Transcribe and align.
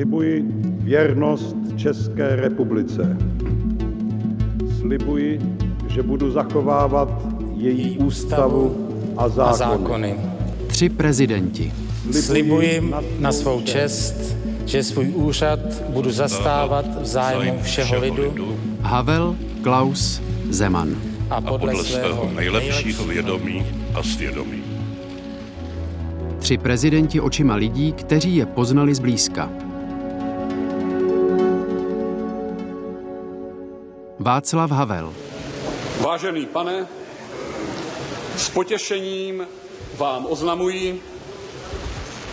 Slibuji 0.00 0.44
věrnost 0.80 1.56
České 1.76 2.36
republice. 2.36 3.16
Slibuji, 4.80 5.40
že 5.88 6.02
budu 6.02 6.30
zachovávat 6.30 7.08
její 7.56 7.98
ústavu 7.98 8.88
a 9.16 9.28
zákony. 9.28 9.50
A 9.50 9.52
zákony. 9.52 10.16
Tři 10.66 10.88
prezidenti. 10.88 11.72
Slibuji 12.12 12.92
na 13.18 13.32
svou 13.32 13.60
čest, 13.60 14.36
že 14.66 14.82
svůj 14.82 15.12
úřad 15.14 15.60
budu 15.88 16.10
zastávat 16.10 17.02
v 17.02 17.06
zájmu 17.06 17.62
všeho 17.62 18.00
lidu. 18.00 18.56
Havel, 18.80 19.36
Klaus, 19.62 20.22
Zeman. 20.50 20.96
A 21.30 21.40
podle, 21.40 21.72
a 21.72 21.76
podle 21.76 21.84
svého 21.84 22.30
nejlepšího 22.34 23.04
vědomí 23.04 23.64
a 23.94 24.02
svědomí. 24.02 24.62
Tři 26.38 26.58
prezidenti 26.58 27.20
očima 27.20 27.54
lidí, 27.54 27.92
kteří 27.92 28.36
je 28.36 28.46
poznali 28.46 28.94
zblízka. 28.94 29.50
Václav 34.20 34.70
Havel. 34.70 35.14
Vážený 36.00 36.46
pane, 36.46 36.86
s 38.36 38.48
potěšením 38.50 39.46
vám 39.96 40.26
oznamuji, 40.28 41.02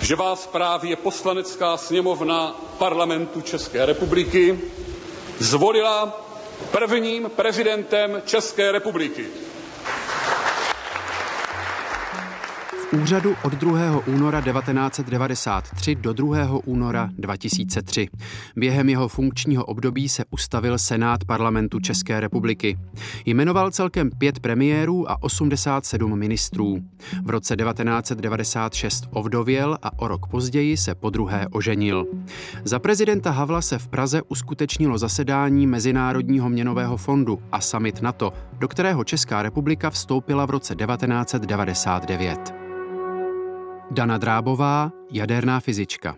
že 0.01 0.15
vás 0.15 0.47
právě 0.47 0.95
poslanecká 0.95 1.77
sněmovna 1.77 2.55
parlamentu 2.77 3.41
České 3.41 3.85
republiky 3.85 4.59
zvolila 5.39 6.21
prvním 6.71 7.29
prezidentem 7.35 8.21
České 8.25 8.71
republiky. 8.71 9.25
Úřadu 12.91 13.35
od 13.43 13.53
2. 13.53 14.01
února 14.07 14.41
1993 14.41 15.95
do 15.95 16.13
2. 16.13 16.59
února 16.65 17.09
2003. 17.17 18.07
Během 18.55 18.89
jeho 18.89 19.07
funkčního 19.07 19.65
období 19.65 20.09
se 20.09 20.23
ustavil 20.31 20.77
Senát 20.77 21.25
parlamentu 21.25 21.79
České 21.79 22.19
republiky. 22.19 22.77
Jmenoval 23.25 23.71
celkem 23.71 24.09
pět 24.17 24.39
premiérů 24.39 25.11
a 25.11 25.23
87 25.23 26.19
ministrů. 26.19 26.77
V 27.23 27.29
roce 27.29 27.55
1996 27.55 29.07
ovdověl 29.11 29.77
a 29.81 29.99
o 29.99 30.07
rok 30.07 30.27
později 30.27 30.77
se 30.77 30.95
po 30.95 31.09
druhé 31.09 31.47
oženil. 31.51 32.05
Za 32.63 32.79
prezidenta 32.79 33.31
Havla 33.31 33.61
se 33.61 33.77
v 33.77 33.87
Praze 33.87 34.21
uskutečnilo 34.21 34.97
zasedání 34.97 35.67
Mezinárodního 35.67 36.49
měnového 36.49 36.97
fondu 36.97 37.39
a 37.51 37.61
summit 37.61 38.01
NATO, 38.01 38.33
do 38.59 38.67
kterého 38.67 39.03
Česká 39.03 39.41
republika 39.41 39.89
vstoupila 39.89 40.45
v 40.45 40.49
roce 40.49 40.75
1999. 40.75 42.66
Dana 43.91 44.17
Drábová, 44.17 44.91
jaderná 45.11 45.59
fyzička. 45.59 46.15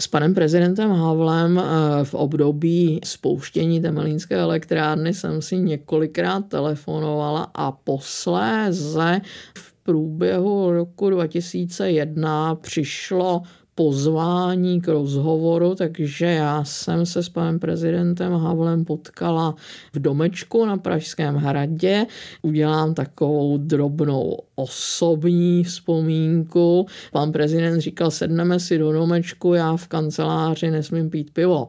S 0.00 0.06
panem 0.06 0.34
prezidentem 0.34 0.90
Havlem 0.90 1.58
eh, 1.58 2.04
v 2.04 2.14
období 2.14 3.00
spouštění 3.04 3.80
Temelínské 3.80 4.36
elektrárny 4.36 5.14
jsem 5.14 5.42
si 5.42 5.56
několikrát 5.56 6.48
telefonovala 6.48 7.50
a 7.54 7.72
posléze 7.72 9.20
v 9.58 9.72
průběhu 9.82 10.72
roku 10.72 11.10
2001 11.10 12.54
přišlo 12.54 13.42
pozvání 13.74 14.80
k 14.80 14.88
rozhovoru, 14.88 15.74
takže 15.74 16.26
já 16.26 16.64
jsem 16.64 17.06
se 17.06 17.22
s 17.22 17.28
panem 17.28 17.58
prezidentem 17.58 18.32
Havlem 18.32 18.84
potkala 18.84 19.54
v 19.92 19.98
domečku 19.98 20.66
na 20.66 20.76
Pražském 20.76 21.36
hradě. 21.36 22.06
Udělám 22.42 22.94
takovou 22.94 23.58
drobnou 23.58 24.38
osobní 24.54 25.64
vzpomínku. 25.64 26.86
Pan 27.12 27.32
prezident 27.32 27.80
říkal, 27.80 28.10
sedneme 28.10 28.60
si 28.60 28.78
do 28.78 28.92
domečku, 28.92 29.54
já 29.54 29.76
v 29.76 29.88
kanceláři 29.88 30.70
nesmím 30.70 31.10
pít 31.10 31.30
pivo. 31.30 31.68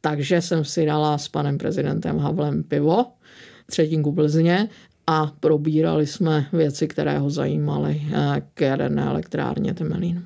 Takže 0.00 0.42
jsem 0.42 0.64
si 0.64 0.86
dala 0.86 1.18
s 1.18 1.28
panem 1.28 1.58
prezidentem 1.58 2.18
Havlem 2.18 2.62
pivo, 2.62 3.06
třetinku 3.66 4.12
Plzně 4.12 4.68
a 5.06 5.32
probírali 5.40 6.06
jsme 6.06 6.46
věci, 6.52 6.88
které 6.88 7.18
ho 7.18 7.30
zajímaly 7.30 8.02
eh, 8.12 8.42
k 8.54 8.60
jaderné 8.60 9.02
elektrárně 9.02 9.74
Temelín 9.74 10.22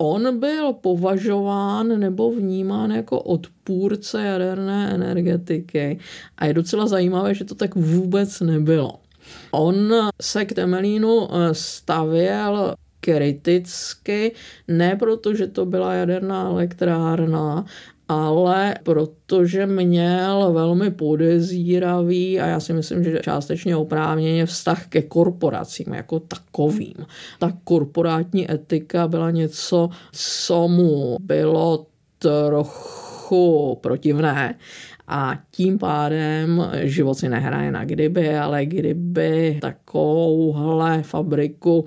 on 0.00 0.40
byl 0.40 0.72
považován 0.72 2.00
nebo 2.00 2.32
vnímán 2.32 2.90
jako 2.90 3.20
odpůrce 3.20 4.22
jaderné 4.22 4.90
energetiky 4.94 5.98
a 6.38 6.46
je 6.46 6.54
docela 6.54 6.86
zajímavé, 6.86 7.34
že 7.34 7.44
to 7.44 7.54
tak 7.54 7.74
vůbec 7.74 8.40
nebylo. 8.40 9.00
On 9.50 9.92
se 10.22 10.44
k 10.44 10.52
Temelínu 10.52 11.28
eh, 11.28 11.54
stavěl 11.54 12.74
kriticky, 13.00 14.32
ne 14.68 14.96
proto, 14.96 15.34
že 15.34 15.46
to 15.46 15.66
byla 15.66 15.94
jaderná 15.94 16.48
elektrárna, 16.48 17.64
ale 18.10 18.74
protože 18.82 19.66
měl 19.66 20.52
velmi 20.52 20.90
podezíravý 20.90 22.40
a 22.40 22.46
já 22.46 22.60
si 22.60 22.72
myslím, 22.72 23.04
že 23.04 23.20
částečně 23.22 23.76
oprávněně 23.76 24.46
vztah 24.46 24.86
ke 24.86 25.02
korporacím 25.02 25.94
jako 25.94 26.20
takovým. 26.20 26.94
Ta 27.38 27.52
korporátní 27.64 28.52
etika 28.52 29.08
byla 29.08 29.30
něco, 29.30 29.88
co 30.12 30.68
mu 30.68 31.16
bylo 31.20 31.86
trochu 32.18 33.78
protivné 33.80 34.54
a 35.12 35.38
tím 35.50 35.78
pádem 35.78 36.70
život 36.82 37.14
si 37.14 37.28
nehraje 37.28 37.72
na 37.72 37.84
kdyby, 37.84 38.36
ale 38.36 38.66
kdyby 38.66 39.58
takovouhle 39.60 41.02
fabriku 41.02 41.84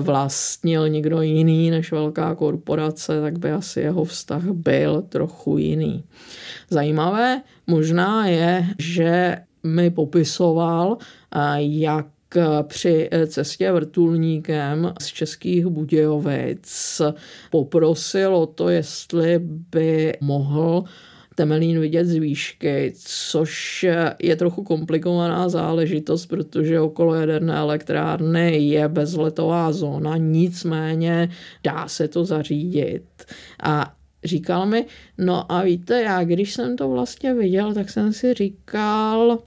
vlastnil 0.00 0.88
někdo 0.88 1.22
jiný 1.22 1.70
než 1.70 1.92
velká 1.92 2.34
korporace, 2.34 3.20
tak 3.20 3.38
by 3.38 3.52
asi 3.52 3.80
jeho 3.80 4.04
vztah 4.04 4.42
byl 4.42 5.02
trochu 5.02 5.58
jiný. 5.58 6.04
Zajímavé 6.70 7.42
možná 7.66 8.26
je, 8.26 8.66
že 8.78 9.36
mi 9.62 9.90
popisoval, 9.90 10.96
jak 11.56 12.06
při 12.62 13.10
cestě 13.26 13.72
vrtulníkem 13.72 14.92
z 15.00 15.06
Českých 15.06 15.66
Budějovic 15.66 17.00
poprosil 17.50 18.36
o 18.36 18.46
to, 18.46 18.68
jestli 18.68 19.40
by 19.72 20.12
mohl 20.20 20.84
Temelín 21.38 21.80
vidět 21.80 22.04
z 22.04 22.14
výšky, 22.14 22.92
což 23.04 23.86
je 24.22 24.36
trochu 24.36 24.62
komplikovaná 24.62 25.48
záležitost, 25.48 26.26
protože 26.26 26.80
okolo 26.80 27.14
jaderné 27.14 27.54
elektrárny 27.54 28.58
je 28.58 28.88
bezletová 28.88 29.72
zóna, 29.72 30.16
nicméně 30.16 31.30
dá 31.64 31.88
se 31.88 32.08
to 32.08 32.24
zařídit. 32.24 33.04
A 33.62 33.94
říkal 34.24 34.66
mi, 34.66 34.86
no 35.18 35.52
a 35.52 35.62
víte, 35.62 36.02
já 36.02 36.24
když 36.24 36.54
jsem 36.54 36.76
to 36.76 36.88
vlastně 36.88 37.34
viděl, 37.34 37.74
tak 37.74 37.90
jsem 37.90 38.12
si 38.12 38.34
říkal, 38.34 39.38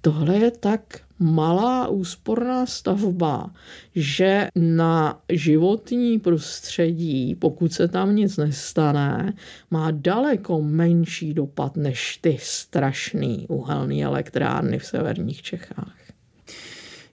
tohle 0.00 0.36
je 0.36 0.50
tak 0.50 1.00
malá 1.22 1.88
úsporná 1.88 2.66
stavba, 2.66 3.50
že 3.94 4.48
na 4.56 5.20
životní 5.28 6.18
prostředí, 6.18 7.34
pokud 7.34 7.72
se 7.72 7.88
tam 7.88 8.16
nic 8.16 8.36
nestane, 8.36 9.32
má 9.70 9.90
daleko 9.90 10.62
menší 10.62 11.34
dopad 11.34 11.76
než 11.76 12.16
ty 12.16 12.38
strašný 12.40 13.46
uhelné 13.48 14.02
elektrárny 14.02 14.78
v 14.78 14.86
severních 14.86 15.42
Čechách. 15.42 15.96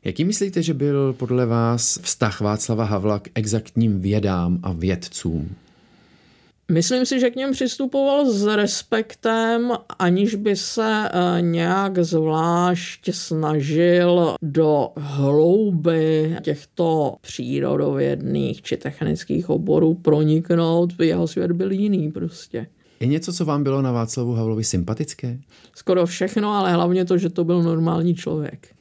Jaký 0.03 0.26
myslíte, 0.26 0.64
že 0.64 0.74
byl 0.74 1.14
podle 1.14 1.46
vás 1.46 2.00
vztah 2.02 2.41
Václava 2.41 2.84
Havla 2.84 3.20
k 3.20 3.30
exaktním 3.36 4.02
vědám 4.02 4.59
a 4.64 4.72
vědcům? 4.72 5.56
Myslím 6.72 7.06
si, 7.06 7.19
že 7.19 7.30
k 7.30 7.35
něm 7.35 7.52
přistupoval 7.52 8.31
s 8.31 8.46
respektem, 8.56 9.72
aniž 10.00 10.35
by 10.35 10.56
se 10.56 11.09
eh, 11.09 11.41
nějak 11.41 12.00
zvlášť 12.00 13.09
snažil 13.13 14.35
do 14.41 14.90
hlouby 14.97 16.35
těchto 16.41 17.16
přírodovědných 17.22 18.61
či 18.61 18.78
technických 18.78 19.49
oborů 19.49 19.93
proniknout. 19.93 20.93
Jeho 20.99 21.28
svět 21.28 21.52
byl 21.52 21.72
jiný 21.72 22.11
prostě. 22.11 22.67
Je 22.99 23.08
něco, 23.08 23.34
co 23.34 23.46
vám 23.46 23.64
bylo 23.64 23.82
na 23.82 23.91
Václavu 23.91 24.34
Havlovi 24.34 24.64
sympatické? 24.64 25.40
Skoro 25.76 26.05
všechno, 26.05 26.53
ale 26.53 26.73
hlavně 26.73 27.05
to, 27.05 27.17
že 27.17 27.29
to 27.29 27.43
byl 27.43 27.64
normální 27.64 28.16
člověk. 28.16 28.78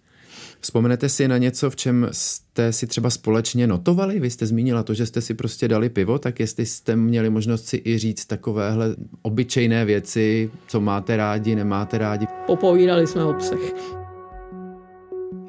Vzpomenete 0.60 1.08
si 1.08 1.28
na 1.28 1.38
něco, 1.38 1.70
v 1.70 1.76
čem 1.76 2.08
jste 2.12 2.72
si 2.72 2.86
třeba 2.86 3.10
společně 3.10 3.66
notovali? 3.66 4.20
Vy 4.20 4.30
jste 4.30 4.46
zmínila 4.46 4.82
to, 4.82 4.94
že 4.94 5.06
jste 5.06 5.20
si 5.20 5.34
prostě 5.34 5.68
dali 5.68 5.88
pivo, 5.88 6.18
tak 6.18 6.40
jestli 6.40 6.66
jste 6.66 6.96
měli 6.96 7.30
možnost 7.30 7.66
si 7.66 7.82
i 7.84 7.98
říct 7.98 8.26
takovéhle 8.26 8.96
obyčejné 9.22 9.84
věci, 9.84 10.50
co 10.66 10.80
máte 10.80 11.16
rádi, 11.16 11.54
nemáte 11.54 11.98
rádi. 11.98 12.26
Popovídali 12.46 13.06
jsme 13.06 13.24
o 13.24 13.34
psech. 13.34 13.74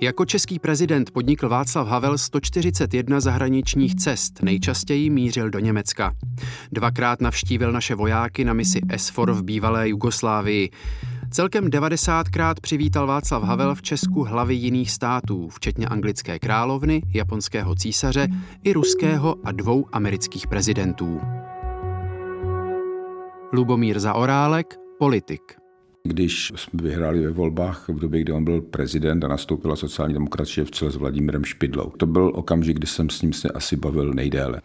Jako 0.02 0.26
český 0.26 0.60
prezident 0.60 1.12
podnikl 1.12 1.50
Václav 1.50 1.88
Havel 1.88 2.18
141 2.18 3.20
zahraničních 3.20 3.96
cest, 3.96 4.44
nejčastěji 4.44 5.10
mířil 5.10 5.50
do 5.50 5.60
Německa. 5.60 6.16
Dvakrát 6.72 7.22
navštívil 7.22 7.72
naše 7.72 7.96
vojáky 7.96 8.46
na 8.46 8.54
misi 8.54 8.80
SFOR 8.98 9.32
v 9.32 9.44
bývalé 9.44 9.90
Jugoslávii. 9.90 10.70
Celkem 11.31 11.66
90krát 11.66 12.54
přivítal 12.62 13.08
Václav 13.08 13.44
Havel 13.44 13.76
v 13.76 13.81
Česku 13.81 14.24
hlavy 14.24 14.56
jiných 14.56 14.92
států, 14.92 15.50
včetně 15.50 15.88
anglické 15.88 16.40
královny, 16.40 17.02
japonského 17.14 17.76
císaře 17.76 18.28
i 18.64 18.74
ruského 18.74 19.36
a 19.44 19.52
dvou 19.52 19.86
amerických 19.92 20.48
prezidentů. 20.48 21.22
Lubomír 23.54 24.00
Zaorálek, 24.00 24.76
politik. 25.00 25.42
Když 26.04 26.52
jsme 26.56 26.81
vyhráli 26.84 27.20
ve 27.20 27.32
volbách 27.32 27.90
v 27.90 28.00
době, 28.00 28.22
kdy 28.22 28.34
on 28.34 28.44
byl 28.44 28.62
prezident 28.62 29.24
a 29.24 29.28
nastoupila 29.28 29.75
sociální 29.75 30.14
demokracie 30.14 30.66
v 30.66 30.72
čele 30.72 30.92
s 30.92 30.96
Vladimírem 30.96 31.46
Špidlou. 31.46 31.90
To 31.90 32.06
byl 32.06 32.32
okamžik, 32.36 32.78
kdy 32.78 32.88
jsem 32.88 33.10
s 33.10 33.22
ním 33.22 33.34
se 33.34 33.50
asi 33.50 33.75
bavil 33.75 34.14
nejdéle. 34.14 34.62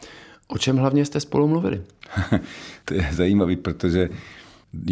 O 0.48 0.58
čem 0.58 0.76
hlavně 0.76 1.04
jste 1.04 1.20
spolu 1.20 1.48
mluvili? 1.48 1.82
to 2.84 2.94
je 2.94 3.08
zajímavý, 3.12 3.56
protože 3.56 4.08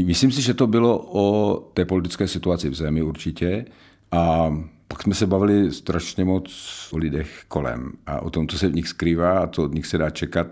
myslím 0.05 0.33
si, 0.33 0.43
že 0.43 0.55
to 0.55 0.67
bylo 0.67 1.09
o 1.13 1.57
té 1.75 1.85
politické 1.85 2.29
situaci 2.29 2.69
v 2.69 2.75
zemi 2.75 3.03
určitě 3.03 3.65
a 4.11 4.57
pak 4.89 5.03
jsme 5.03 5.15
se 5.15 5.27
bavili 5.27 5.73
strašně 5.73 6.25
moc 6.25 6.51
o 6.93 6.97
lidech 6.97 7.45
kolem 7.49 7.93
a 8.07 8.23
o 8.23 8.31
tom, 8.31 8.49
co 8.49 8.59
se 8.59 8.69
v 8.69 8.75
nich 8.75 8.89
skrývá 8.89 9.39
a 9.39 9.47
co 9.47 9.65
od 9.65 9.75
nich 9.75 9.87
se 9.87 9.99
dá 9.99 10.11
čekat. 10.11 10.47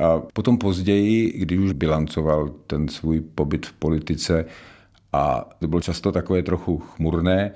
A 0.00 0.18
potom 0.32 0.58
později, 0.58 1.32
když 1.38 1.58
už 1.58 1.72
bilancoval 1.72 2.48
ten 2.66 2.88
svůj 2.88 3.20
pobyt 3.20 3.66
v 3.66 3.72
politice, 3.72 4.44
a 5.12 5.50
to 5.60 5.68
bylo 5.68 5.80
často 5.80 6.12
takové 6.12 6.42
trochu 6.42 6.78
chmurné, 6.78 7.52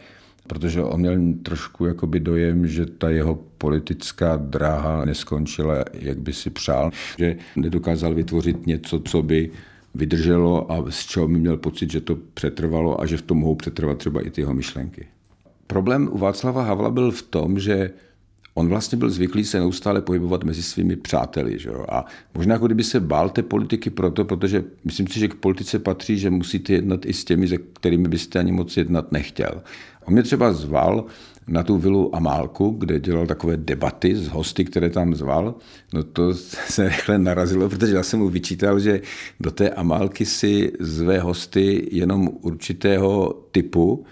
protože 0.47 0.83
on 0.83 1.01
měl 1.01 1.17
trošku 1.43 1.87
jakoby 1.87 2.21
dojem, 2.21 2.67
že 2.67 2.87
ta 2.87 3.09
jeho 3.09 3.39
politická 3.59 4.37
dráha 4.37 5.05
neskončila, 5.05 5.85
jak 5.93 6.19
by 6.19 6.33
si 6.33 6.51
přál, 6.51 6.91
že 7.19 7.37
nedokázal 7.57 8.15
vytvořit 8.15 8.67
něco, 8.67 9.01
co 9.01 9.23
by 9.23 9.51
vydrželo 9.95 10.73
a 10.73 10.85
z 10.91 11.07
čeho 11.07 11.29
by 11.29 11.39
měl 11.39 11.57
pocit, 11.57 11.91
že 11.91 12.01
to 12.01 12.17
přetrvalo 12.35 13.01
a 13.01 13.07
že 13.07 13.17
v 13.17 13.23
tom 13.23 13.39
mohou 13.39 13.55
přetrvat 13.55 13.99
třeba 13.99 14.21
i 14.27 14.31
ty 14.31 14.41
jeho 14.41 14.55
myšlenky. 14.55 15.07
Problém 15.67 16.09
u 16.13 16.19
Václava 16.19 16.63
Havla 16.63 16.91
byl 16.91 17.11
v 17.11 17.23
tom, 17.23 17.59
že 17.59 17.91
on 18.55 18.69
vlastně 18.69 18.99
byl 18.99 19.11
zvyklý 19.11 19.45
se 19.45 19.59
neustále 19.59 20.03
pohybovat 20.03 20.45
mezi 20.45 20.63
svými 20.63 20.97
přáteli. 20.97 21.59
Že 21.59 21.69
jo? 21.69 21.87
A 21.89 22.05
možná 22.35 22.53
jako 22.53 22.67
kdyby 22.67 22.85
se 22.85 23.01
bál 23.01 23.29
té 23.29 23.43
politiky 23.43 23.91
proto, 23.91 24.25
protože 24.25 24.65
myslím 24.85 25.07
si, 25.07 25.19
že 25.19 25.29
k 25.29 25.35
politice 25.35 25.79
patří, 25.79 26.19
že 26.19 26.31
musíte 26.31 26.73
jednat 26.73 27.07
i 27.07 27.13
s 27.13 27.25
těmi, 27.25 27.49
se 27.49 27.59
kterými 27.59 28.09
byste 28.09 28.39
ani 28.39 28.53
moc 28.53 28.77
jednat 28.77 29.13
nechtěl. 29.13 29.63
On 30.05 30.13
mě 30.13 30.23
třeba 30.23 30.53
zval 30.53 31.05
na 31.51 31.63
tu 31.63 31.79
vilu 31.79 32.17
Amálku, 32.17 32.71
kde 32.71 33.01
dělal 33.01 33.27
takové 33.27 33.57
debaty 33.57 34.17
s 34.17 34.29
hosty, 34.29 34.65
které 34.65 34.91
tam 34.91 35.15
zval. 35.15 35.55
No 35.95 36.03
to 36.03 36.35
se 36.69 36.89
rychle 36.89 37.19
narazilo, 37.19 37.69
protože 37.69 37.95
já 37.95 38.03
jsem 38.03 38.21
mu 38.21 38.29
vyčítal, 38.29 38.81
že 38.81 39.01
do 39.41 39.51
té 39.51 39.71
Amálky 39.71 40.27
si 40.27 40.73
zve 40.81 41.19
hosty 41.19 41.89
jenom 41.93 42.29
určitého 42.43 43.33
typu 43.51 44.05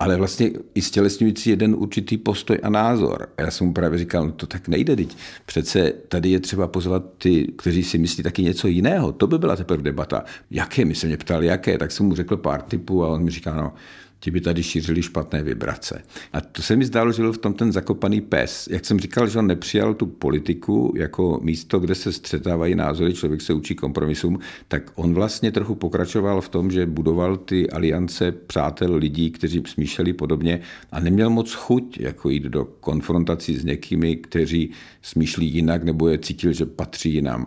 ale 0.00 0.16
vlastně 0.16 0.50
i 0.74 0.82
stělesňující 0.82 1.50
jeden 1.50 1.74
určitý 1.74 2.16
postoj 2.16 2.58
a 2.62 2.70
názor. 2.70 3.28
A 3.38 3.42
já 3.42 3.50
jsem 3.50 3.66
mu 3.66 3.72
právě 3.72 3.98
říkal, 3.98 4.26
no 4.26 4.32
to 4.32 4.46
tak 4.46 4.68
nejde, 4.68 4.96
teď 4.96 5.16
přece 5.46 5.92
tady 6.08 6.30
je 6.30 6.40
třeba 6.40 6.68
pozvat 6.68 7.02
ty, 7.18 7.52
kteří 7.58 7.82
si 7.82 7.98
myslí 7.98 8.22
taky 8.22 8.42
něco 8.42 8.68
jiného. 8.68 9.12
To 9.12 9.26
by 9.26 9.38
byla 9.38 9.56
teprve 9.56 9.82
debata. 9.82 10.24
Jaké? 10.50 10.84
My 10.84 10.94
se 10.94 11.06
mě 11.06 11.16
ptali, 11.16 11.46
jaké, 11.46 11.78
tak 11.78 11.92
jsem 11.92 12.06
mu 12.06 12.14
řekl 12.14 12.36
pár 12.36 12.62
typů 12.62 13.04
a 13.04 13.08
on 13.08 13.24
mi 13.24 13.30
říká, 13.30 13.54
no 13.54 13.72
ti 14.20 14.30
by 14.30 14.40
tady 14.40 14.62
šířili 14.62 15.02
špatné 15.02 15.42
vibrace. 15.42 16.02
A 16.32 16.40
to 16.40 16.62
se 16.62 16.76
mi 16.76 16.84
zdálo, 16.84 17.12
že 17.12 17.22
byl 17.22 17.32
v 17.32 17.38
tom 17.38 17.54
ten 17.54 17.72
zakopaný 17.72 18.20
pes. 18.20 18.68
Jak 18.70 18.84
jsem 18.84 19.00
říkal, 19.00 19.28
že 19.28 19.38
on 19.38 19.46
nepřijal 19.46 19.94
tu 19.94 20.06
politiku 20.06 20.92
jako 20.96 21.40
místo, 21.42 21.78
kde 21.78 21.94
se 21.94 22.12
střetávají 22.12 22.74
názory, 22.74 23.14
člověk 23.14 23.40
se 23.40 23.52
učí 23.52 23.74
kompromisům, 23.74 24.38
tak 24.68 24.90
on 24.94 25.14
vlastně 25.14 25.52
trochu 25.52 25.74
pokračoval 25.74 26.40
v 26.40 26.48
tom, 26.48 26.70
že 26.70 26.86
budoval 26.86 27.36
ty 27.36 27.70
aliance 27.70 28.32
přátel 28.32 28.94
lidí, 28.94 29.30
kteří 29.30 29.62
smýšleli 29.66 30.12
podobně 30.12 30.60
a 30.92 31.00
neměl 31.00 31.30
moc 31.30 31.54
chuť 31.54 32.00
jako 32.00 32.30
jít 32.30 32.42
do 32.42 32.64
konfrontací 32.64 33.56
s 33.56 33.64
někými, 33.64 34.16
kteří 34.16 34.70
smýšlí 35.02 35.46
jinak 35.54 35.84
nebo 35.84 36.08
je 36.08 36.18
cítil, 36.18 36.52
že 36.52 36.66
patří 36.66 37.14
jinam. 37.14 37.46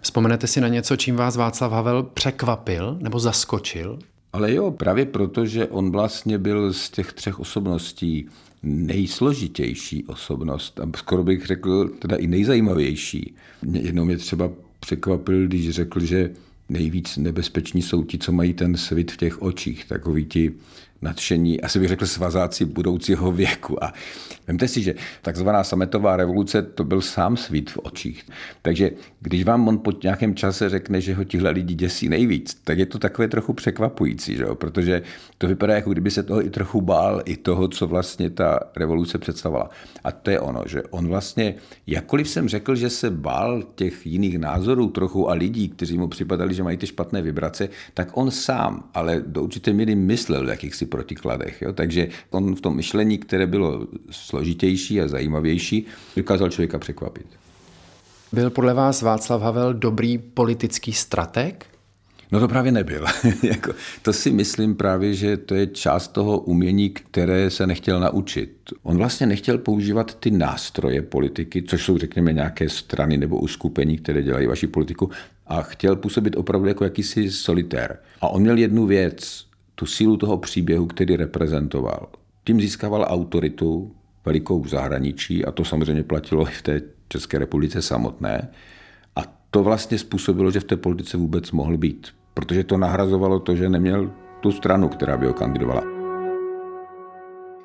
Vzpomenete 0.00 0.46
si 0.46 0.60
na 0.60 0.68
něco, 0.68 0.96
čím 0.96 1.16
vás 1.16 1.36
Václav 1.36 1.72
Havel 1.72 2.02
překvapil 2.02 2.98
nebo 3.00 3.18
zaskočil? 3.18 3.98
Ale 4.32 4.54
jo, 4.54 4.70
právě 4.70 5.06
proto, 5.06 5.46
že 5.46 5.66
on 5.66 5.90
vlastně 5.90 6.38
byl 6.38 6.72
z 6.72 6.90
těch 6.90 7.12
třech 7.12 7.40
osobností 7.40 8.28
nejsložitější 8.62 10.04
osobnost 10.04 10.80
a 10.80 10.90
skoro 10.96 11.24
bych 11.24 11.46
řekl 11.46 11.88
teda 11.88 12.16
i 12.16 12.26
nejzajímavější. 12.26 13.34
Jednou 13.72 14.04
mě 14.04 14.16
třeba 14.16 14.50
překvapil, 14.80 15.46
když 15.46 15.70
řekl, 15.70 16.00
že 16.00 16.30
nejvíc 16.68 17.16
nebezpeční 17.16 17.82
jsou 17.82 18.04
ti, 18.04 18.18
co 18.18 18.32
mají 18.32 18.54
ten 18.54 18.76
svit 18.76 19.12
v 19.12 19.16
těch 19.16 19.42
očích, 19.42 19.84
takový 19.84 20.24
ti 20.24 20.52
nadšení, 21.02 21.60
asi 21.60 21.78
bych 21.78 21.88
řekl 21.88 22.06
svazáci 22.06 22.64
budoucího 22.64 23.32
věku. 23.32 23.84
A 23.84 23.92
vemte 24.46 24.68
si, 24.68 24.82
že 24.82 24.94
takzvaná 25.22 25.64
sametová 25.64 26.16
revoluce 26.16 26.62
to 26.62 26.84
byl 26.84 27.00
sám 27.00 27.36
svít 27.36 27.70
v 27.70 27.78
očích. 27.78 28.26
Takže 28.62 28.90
když 29.20 29.44
vám 29.44 29.68
on 29.68 29.78
po 29.78 29.92
nějakém 30.02 30.34
čase 30.34 30.68
řekne, 30.68 31.00
že 31.00 31.14
ho 31.14 31.24
tihle 31.24 31.50
lidi 31.50 31.74
děsí 31.74 32.08
nejvíc, 32.08 32.60
tak 32.64 32.78
je 32.78 32.86
to 32.86 32.98
takové 32.98 33.28
trochu 33.28 33.52
překvapující, 33.52 34.36
že 34.36 34.42
jo? 34.42 34.54
protože 34.54 35.02
to 35.38 35.46
vypadá, 35.46 35.74
jako 35.74 35.90
kdyby 35.90 36.10
se 36.10 36.22
toho 36.22 36.46
i 36.46 36.50
trochu 36.50 36.80
bál, 36.80 37.22
i 37.24 37.36
toho, 37.36 37.68
co 37.68 37.86
vlastně 37.86 38.30
ta 38.30 38.60
revoluce 38.76 39.18
představovala. 39.18 39.70
A 40.04 40.12
to 40.12 40.30
je 40.30 40.40
ono, 40.40 40.62
že 40.66 40.82
on 40.90 41.08
vlastně, 41.08 41.54
jakkoliv 41.86 42.28
jsem 42.28 42.48
řekl, 42.48 42.74
že 42.74 42.90
se 42.90 43.10
bál 43.10 43.62
těch 43.74 44.06
jiných 44.06 44.38
názorů 44.38 44.88
trochu 44.88 45.30
a 45.30 45.34
lidí, 45.34 45.68
kteří 45.68 45.98
mu 45.98 46.08
připadali, 46.08 46.54
že 46.54 46.62
mají 46.62 46.76
ty 46.76 46.86
špatné 46.86 47.22
vibrace, 47.22 47.68
tak 47.94 48.16
on 48.16 48.30
sám, 48.30 48.84
ale 48.94 49.22
do 49.26 49.42
určité 49.42 49.72
míry 49.72 49.94
myslel 49.94 50.46
v 50.46 50.48
jakýchsi 50.48 50.86
protikladech. 50.92 51.62
Jo? 51.62 51.72
Takže 51.72 52.08
on 52.30 52.54
v 52.54 52.60
tom 52.60 52.76
myšlení, 52.76 53.18
které 53.18 53.46
bylo 53.46 53.86
složitější 54.10 55.00
a 55.00 55.08
zajímavější, 55.08 55.86
dokázal 56.16 56.50
člověka 56.50 56.78
překvapit. 56.78 57.26
Byl 58.32 58.50
podle 58.50 58.74
vás 58.74 59.02
Václav 59.02 59.42
Havel 59.42 59.74
dobrý 59.74 60.18
politický 60.18 60.92
strateg? 60.92 61.66
No 62.32 62.40
to 62.40 62.48
právě 62.48 62.72
nebyl. 62.72 63.04
Jako, 63.42 63.72
to 64.02 64.12
si 64.12 64.30
myslím 64.30 64.74
právě, 64.76 65.14
že 65.14 65.36
to 65.36 65.54
je 65.54 65.66
část 65.66 66.08
toho 66.08 66.38
umění, 66.38 66.90
které 66.90 67.50
se 67.50 67.66
nechtěl 67.66 68.00
naučit. 68.00 68.50
On 68.82 68.96
vlastně 68.96 69.26
nechtěl 69.26 69.58
používat 69.58 70.14
ty 70.14 70.30
nástroje 70.30 71.02
politiky, 71.02 71.62
což 71.62 71.84
jsou 71.84 71.98
řekněme 71.98 72.32
nějaké 72.32 72.68
strany 72.68 73.16
nebo 73.16 73.38
uskupení, 73.38 73.98
které 73.98 74.22
dělají 74.22 74.46
vaši 74.46 74.66
politiku, 74.66 75.10
a 75.46 75.62
chtěl 75.62 75.96
působit 75.96 76.36
opravdu 76.36 76.68
jako 76.68 76.84
jakýsi 76.84 77.30
solitér. 77.30 77.98
A 78.20 78.28
on 78.28 78.42
měl 78.42 78.58
jednu 78.58 78.86
věc, 78.86 79.44
tu 79.82 79.86
sílu 79.86 80.16
toho 80.16 80.38
příběhu, 80.38 80.86
který 80.86 81.16
reprezentoval. 81.16 82.08
Tím 82.44 82.60
získával 82.60 83.06
autoritu 83.08 83.92
velikou 84.24 84.60
v 84.60 84.68
zahraničí 84.68 85.44
a 85.44 85.50
to 85.50 85.64
samozřejmě 85.64 86.02
platilo 86.02 86.48
i 86.48 86.50
v 86.50 86.62
té 86.62 86.80
České 87.08 87.38
republice 87.38 87.82
samotné. 87.82 88.48
A 89.16 89.20
to 89.50 89.62
vlastně 89.62 89.98
způsobilo, 89.98 90.50
že 90.50 90.60
v 90.60 90.64
té 90.64 90.76
politice 90.76 91.16
vůbec 91.16 91.52
mohl 91.52 91.76
být, 91.76 92.08
protože 92.34 92.64
to 92.64 92.76
nahrazovalo 92.76 93.40
to, 93.40 93.56
že 93.56 93.68
neměl 93.68 94.12
tu 94.40 94.52
stranu, 94.52 94.88
která 94.88 95.16
by 95.16 95.26
ho 95.26 95.32
kandidovala. 95.32 95.82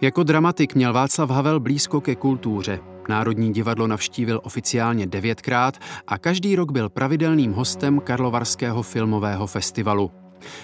Jako 0.01 0.23
dramatik 0.23 0.75
měl 0.75 0.93
Václav 0.93 1.29
Havel 1.29 1.59
blízko 1.59 2.01
ke 2.01 2.15
kultuře. 2.15 2.79
Národní 3.09 3.53
divadlo 3.53 3.87
navštívil 3.87 4.41
oficiálně 4.43 5.07
devětkrát 5.07 5.77
a 6.07 6.17
každý 6.17 6.55
rok 6.55 6.71
byl 6.71 6.89
pravidelným 6.89 7.53
hostem 7.53 7.99
Karlovarského 7.99 8.83
filmového 8.83 9.47
festivalu. 9.47 10.11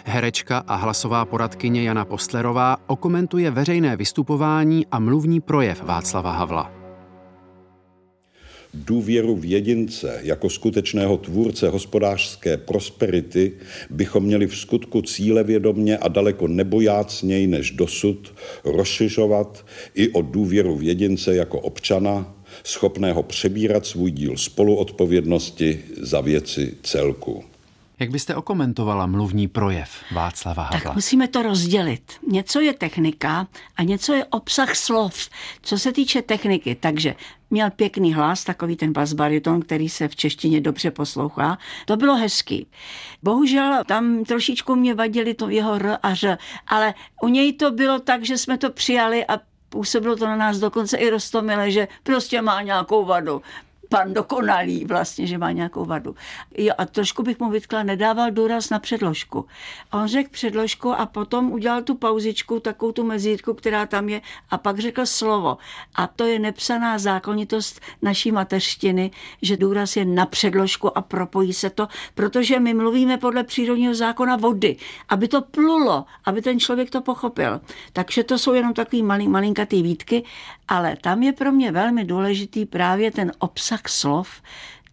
Herečka 0.05 0.57
a 0.57 0.75
hlasová 0.75 1.25
poradkyně 1.25 1.83
Jana 1.83 2.05
Postlerová 2.05 2.77
okomentuje 2.87 3.51
veřejné 3.51 3.97
vystupování 3.97 4.85
a 4.91 4.99
mluvní 4.99 5.41
projev 5.41 5.83
Václava 5.83 6.31
Havla. 6.31 6.83
Důvěru 8.73 9.35
v 9.35 9.45
jedince 9.45 10.19
jako 10.23 10.49
skutečného 10.49 11.17
tvůrce 11.17 11.69
hospodářské 11.69 12.57
prosperity 12.57 13.51
bychom 13.89 14.23
měli 14.23 14.47
v 14.47 14.57
skutku 14.57 15.01
cílevědomně 15.01 15.97
a 15.97 16.07
daleko 16.07 16.47
nebojácněji 16.47 17.47
než 17.47 17.71
dosud 17.71 18.33
rozšiřovat 18.65 19.65
i 19.95 20.09
o 20.09 20.21
důvěru 20.21 20.75
v 20.75 20.83
jedince 20.83 21.35
jako 21.35 21.59
občana, 21.59 22.35
schopného 22.63 23.23
přebírat 23.23 23.85
svůj 23.85 24.11
díl 24.11 24.37
spoluodpovědnosti 24.37 25.79
za 26.01 26.21
věci 26.21 26.73
celku. 26.83 27.43
Jak 27.99 28.09
byste 28.09 28.35
okomentovala 28.35 29.05
mluvní 29.05 29.47
projev 29.47 29.89
Václava 30.11 30.63
Havla? 30.63 30.79
Tak 30.79 30.95
musíme 30.95 31.27
to 31.27 31.43
rozdělit. 31.43 32.11
Něco 32.27 32.59
je 32.59 32.73
technika 32.73 33.47
a 33.75 33.83
něco 33.83 34.13
je 34.13 34.25
obsah 34.25 34.75
slov. 34.75 35.29
Co 35.61 35.77
se 35.77 35.91
týče 35.91 36.21
techniky, 36.21 36.75
takže 36.75 37.15
měl 37.49 37.71
pěkný 37.71 38.13
hlas, 38.13 38.43
takový 38.43 38.75
ten 38.75 38.93
basbariton, 38.93 39.61
který 39.61 39.89
se 39.89 40.07
v 40.07 40.15
češtině 40.15 40.61
dobře 40.61 40.91
poslouchá. 40.91 41.57
To 41.85 41.97
bylo 41.97 42.15
hezký. 42.15 42.67
Bohužel 43.23 43.83
tam 43.85 44.23
trošičku 44.23 44.75
mě 44.75 44.93
vadili 44.93 45.33
to 45.33 45.49
jeho 45.49 45.73
r 45.73 45.97
a 46.03 46.13
ř, 46.13 46.37
ale 46.67 46.93
u 47.21 47.27
něj 47.27 47.53
to 47.53 47.71
bylo 47.71 47.99
tak, 47.99 48.25
že 48.25 48.37
jsme 48.37 48.57
to 48.57 48.69
přijali 48.69 49.25
a 49.25 49.39
působilo 49.69 50.15
to 50.15 50.25
na 50.25 50.35
nás 50.35 50.57
dokonce 50.57 50.97
i 50.97 51.09
roztomile, 51.09 51.71
že 51.71 51.87
prostě 52.03 52.41
má 52.41 52.61
nějakou 52.61 53.05
vadu 53.05 53.41
pan 53.93 54.13
dokonalý 54.13 54.85
vlastně, 54.85 55.27
že 55.27 55.37
má 55.37 55.51
nějakou 55.51 55.85
vadu. 55.85 56.15
Jo, 56.57 56.73
a 56.77 56.85
trošku 56.85 57.23
bych 57.23 57.39
mu 57.39 57.49
vytkla, 57.49 57.83
nedával 57.83 58.31
důraz 58.31 58.69
na 58.69 58.79
předložku. 58.79 59.45
A 59.91 60.01
on 60.01 60.07
řekl 60.07 60.29
předložku 60.31 60.93
a 60.93 61.05
potom 61.05 61.51
udělal 61.51 61.81
tu 61.81 61.95
pauzičku, 61.95 62.59
takovou 62.59 62.91
tu 62.91 63.03
mezítku, 63.03 63.53
která 63.53 63.85
tam 63.85 64.09
je, 64.09 64.21
a 64.49 64.57
pak 64.57 64.79
řekl 64.79 65.05
slovo. 65.05 65.57
A 65.95 66.07
to 66.07 66.23
je 66.23 66.39
nepsaná 66.39 66.97
zákonitost 66.97 67.81
naší 68.01 68.31
mateřštiny, 68.31 69.11
že 69.41 69.57
důraz 69.57 69.95
je 69.95 70.05
na 70.05 70.25
předložku 70.25 70.97
a 70.97 71.01
propojí 71.01 71.53
se 71.53 71.69
to, 71.69 71.87
protože 72.15 72.59
my 72.59 72.73
mluvíme 72.73 73.17
podle 73.17 73.43
přírodního 73.43 73.95
zákona 73.95 74.35
vody, 74.35 74.75
aby 75.09 75.27
to 75.27 75.41
plulo, 75.41 76.05
aby 76.25 76.41
ten 76.41 76.59
člověk 76.59 76.89
to 76.89 77.01
pochopil. 77.01 77.61
Takže 77.93 78.23
to 78.23 78.37
jsou 78.37 78.53
jenom 78.53 78.73
takový 78.73 79.03
malý, 79.03 79.27
malinkatý 79.27 79.83
výtky, 79.83 80.23
ale 80.67 80.95
tam 81.01 81.23
je 81.23 81.33
pro 81.33 81.51
mě 81.51 81.71
velmi 81.71 82.05
důležitý 82.05 82.65
právě 82.65 83.11
ten 83.11 83.31
obsah 83.39 83.82
slov, 83.89 84.41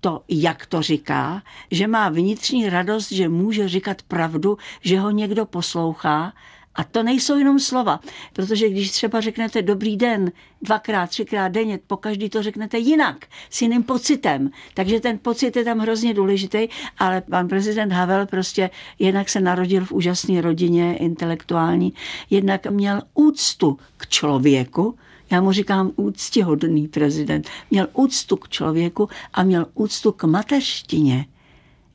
to, 0.01 0.23
jak 0.29 0.67
to 0.67 0.83
říká, 0.83 1.43
že 1.71 1.87
má 1.87 2.09
vnitřní 2.09 2.69
radost, 2.69 3.13
že 3.13 3.29
může 3.29 3.69
říkat 3.69 4.03
pravdu, 4.03 4.59
že 4.81 5.01
ho 5.01 5.11
někdo 5.11 5.47
poslouchá. 5.47 6.33
A 6.75 6.85
to 6.85 7.03
nejsou 7.03 7.39
jenom 7.39 7.61
slova, 7.61 8.01
protože 8.33 8.69
když 8.69 8.91
třeba 8.91 9.21
řeknete 9.21 9.63
dobrý 9.63 9.97
den 9.97 10.33
dvakrát, 10.63 11.11
třikrát 11.11 11.49
denně, 11.49 11.79
po 11.87 11.97
každý 11.97 12.31
to 12.31 12.43
řeknete 12.43 12.79
jinak, 12.79 13.27
s 13.51 13.63
jiným 13.63 13.83
pocitem. 13.83 14.51
Takže 14.75 15.01
ten 15.01 15.19
pocit 15.19 15.57
je 15.57 15.65
tam 15.65 15.79
hrozně 15.79 16.15
důležitý, 16.15 16.69
ale 16.99 17.21
pan 17.21 17.49
prezident 17.49 17.93
Havel 17.93 18.27
prostě 18.27 18.71
jednak 18.99 19.29
se 19.29 19.41
narodil 19.41 19.85
v 19.85 19.93
úžasné 19.93 20.41
rodině 20.41 20.97
intelektuální, 20.97 21.93
jednak 22.31 22.67
měl 22.67 23.03
úctu 23.15 23.79
k 23.97 24.09
člověku, 24.09 24.99
já 25.31 25.41
mu 25.41 25.53
říkám 25.53 25.91
úctihodný 25.97 26.89
prezident. 26.89 27.49
Měl 27.71 27.87
úctu 27.93 28.37
k 28.37 28.49
člověku 28.49 29.09
a 29.35 29.43
měl 29.43 29.67
úctu 29.75 30.13
k 30.13 30.25
mateřštině, 30.25 31.27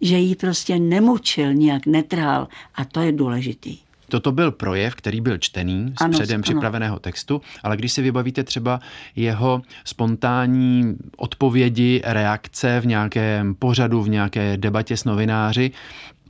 že 0.01 0.17
ji 0.17 0.35
prostě 0.35 0.79
nemučil, 0.79 1.53
nějak 1.53 1.85
netrhal 1.85 2.47
a 2.75 2.85
to 2.85 3.01
je 3.01 3.11
důležitý. 3.11 3.77
Toto 4.09 4.31
byl 4.31 4.51
projev, 4.51 4.95
který 4.95 5.21
byl 5.21 5.37
čtený 5.37 5.93
z 5.99 6.01
ano, 6.01 6.11
předem 6.11 6.35
ano. 6.35 6.43
připraveného 6.43 6.99
textu, 6.99 7.41
ale 7.63 7.77
když 7.77 7.91
si 7.91 8.01
vybavíte 8.01 8.43
třeba 8.43 8.79
jeho 9.15 9.61
spontánní 9.85 10.95
odpovědi, 11.17 12.01
reakce 12.05 12.79
v 12.79 12.85
nějakém 12.85 13.55
pořadu, 13.55 14.03
v 14.03 14.09
nějaké 14.09 14.57
debatě 14.57 14.97
s 14.97 15.03
novináři, 15.03 15.71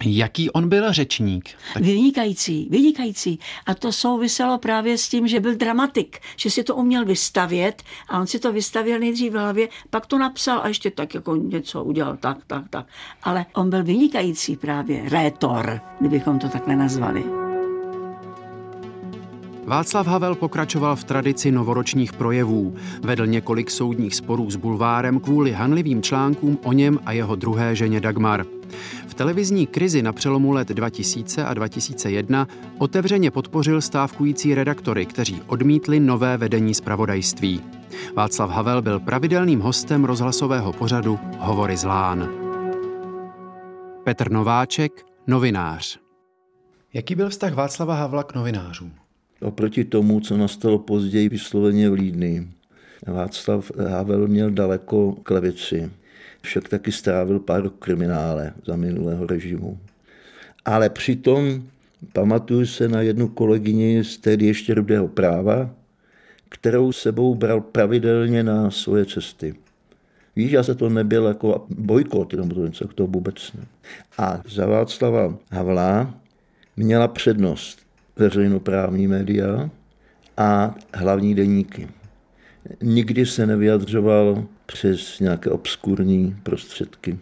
Jaký 0.04 0.52
on 0.52 0.70
byl 0.70 0.94
řečník? 0.94 1.50
Tak... 1.74 1.84
Vynikající, 1.84 2.68
vynikající. 2.72 3.40
A 3.66 3.74
to 3.74 3.92
souviselo 3.92 4.58
právě 4.58 4.98
s 4.98 5.10
tím, 5.10 5.28
že 5.28 5.40
byl 5.40 5.56
dramatik, 5.56 6.20
že 6.38 6.50
si 6.50 6.64
to 6.64 6.76
uměl 6.76 7.06
vystavět 7.06 7.84
a 8.10 8.20
on 8.20 8.28
si 8.28 8.40
to 8.40 8.54
vystavěl 8.54 9.00
nejdřív 9.00 9.34
v 9.34 9.36
hlavě, 9.36 9.70
pak 9.90 10.06
to 10.06 10.18
napsal 10.18 10.60
a 10.64 10.68
ještě 10.68 10.92
tak 10.92 11.14
jako 11.14 11.36
něco 11.36 11.84
udělal, 11.84 12.18
tak, 12.18 12.38
tak, 12.48 12.64
tak. 12.70 12.86
Ale 13.24 13.46
on 13.54 13.70
byl 13.70 13.84
vynikající 13.84 14.56
právě, 14.56 15.10
rétor, 15.10 15.82
kdybychom 16.00 16.40
to 16.40 16.50
takhle 16.50 16.76
nazvali. 16.76 17.45
Václav 19.66 20.08
Havel 20.08 20.36
pokračoval 20.36 20.96
v 20.96 21.04
tradici 21.04 21.52
novoročních 21.52 22.14
projevů. 22.14 22.76
Vedl 23.02 23.26
několik 23.26 23.72
soudních 23.72 24.16
sporů 24.16 24.52
s 24.52 24.56
bulvárem 24.56 25.20
kvůli 25.20 25.52
hanlivým 25.52 26.02
článkům 26.02 26.60
o 26.64 26.74
něm 26.74 27.00
a 27.06 27.12
jeho 27.12 27.36
druhé 27.36 27.76
ženě 27.76 28.02
Dagmar. 28.02 28.46
V 29.08 29.14
televizní 29.14 29.68
krizi 29.68 30.02
na 30.02 30.14
přelomu 30.14 30.52
let 30.52 30.68
2000 30.68 31.46
a 31.46 31.54
2001 31.54 32.48
otevřeně 32.78 33.32
podpořil 33.32 33.82
stávkující 33.82 34.56
redaktory, 34.56 35.06
kteří 35.06 35.42
odmítli 35.48 36.00
nové 36.00 36.38
vedení 36.38 36.74
zpravodajství. 36.74 37.62
Václav 38.16 38.50
Havel 38.50 38.82
byl 38.82 39.00
pravidelným 39.00 39.60
hostem 39.60 40.06
rozhlasového 40.06 40.74
pořadu 40.74 41.20
Hovory 41.40 41.78
z 41.78 41.84
Lán. 41.84 42.30
Petr 44.04 44.32
Nováček, 44.32 45.06
novinář. 45.28 46.00
Jaký 46.94 47.16
byl 47.16 47.30
vztah 47.30 47.54
Václava 47.54 47.96
Havla 47.96 48.24
k 48.24 48.36
novinářům? 48.36 49.05
Oproti 49.42 49.86
tomu, 49.86 50.20
co 50.20 50.38
nastalo 50.38 50.80
později 50.80 51.30
vysloveně 51.30 51.90
v 51.90 51.94
Lídny. 51.94 52.48
Václav 53.08 53.72
Havel 53.78 54.28
měl 54.28 54.52
daleko 54.52 55.12
k 55.12 55.32
levici 55.32 55.90
však 56.46 56.70
taky 56.70 56.92
strávil 56.92 57.40
pár 57.40 57.70
kriminále 57.70 58.54
za 58.66 58.76
minulého 58.76 59.28
režimu. 59.28 59.80
Ale 60.66 60.90
přitom 60.90 61.64
pamatuju 62.14 62.66
se 62.66 62.88
na 62.88 63.02
jednu 63.02 63.28
kolegyni 63.28 64.04
z 64.04 64.18
tehdy 64.18 64.46
ještě 64.46 64.74
rudého 64.74 65.08
práva, 65.08 65.70
kterou 66.50 66.92
sebou 66.92 67.36
bral 67.36 67.62
pravidelně 67.62 68.44
na 68.44 68.72
svoje 68.72 69.06
cesty. 69.06 69.56
Víš, 70.36 70.52
já 70.52 70.64
se 70.64 70.76
to 70.76 70.90
nebyl 70.90 71.26
jako 71.26 71.66
bojkot, 71.70 72.34
nebo 72.34 72.56
to 72.56 72.66
něco, 72.66 72.88
to 72.88 73.08
vůbec 73.08 73.54
ne. 73.54 73.66
A 74.18 74.42
za 74.50 74.66
Václava 74.66 75.38
Havla 75.52 76.14
měla 76.78 77.08
přednost 77.08 77.85
veřejnoprávní 78.18 79.08
média 79.08 79.70
a 80.38 80.76
hlavní 80.94 81.36
deníky. 81.36 81.88
Nikdy 82.82 83.26
se 83.26 83.46
nevyjadřoval 83.46 84.44
přes 84.66 85.20
nějaké 85.20 85.50
obskurní 85.50 86.36
prostředky. 86.44 87.18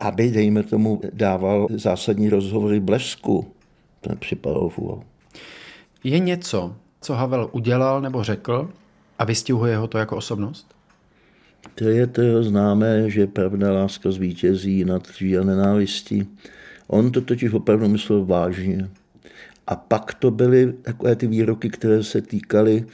Aby, 0.00 0.30
dejme 0.30 0.62
tomu, 0.62 1.00
dával 1.12 1.68
zásadní 1.70 2.28
rozhovory 2.28 2.80
blesku, 2.80 3.52
to 4.00 4.10
nepřipadalo 4.10 4.68
v 4.68 4.78
úvahu. 4.78 5.02
Je 6.04 6.18
něco, 6.18 6.76
co 7.00 7.14
Havel 7.14 7.48
udělal 7.52 8.00
nebo 8.00 8.24
řekl 8.24 8.70
a 9.18 9.24
vystihuje 9.24 9.76
ho 9.76 9.86
to 9.86 9.98
jako 9.98 10.16
osobnost? 10.16 10.74
To 11.74 11.84
je 11.84 12.06
to 12.06 12.42
známé, 12.42 13.10
že 13.10 13.26
pravda 13.26 13.72
láska 13.72 14.10
zvítězí 14.10 14.84
nad 14.84 15.08
a 15.40 15.44
nenávistí. 15.44 16.28
On 16.86 17.12
to 17.12 17.20
totiž 17.20 17.52
opravdu 17.52 17.88
myslel 17.88 18.24
vážně. 18.24 18.88
A 19.66 19.76
pak 19.76 20.14
to 20.14 20.30
byly 20.30 20.72
takové 20.72 21.16
ty 21.16 21.26
výroky, 21.26 21.70
které 21.70 22.02
se 22.02 22.22
týkaly 22.22 22.86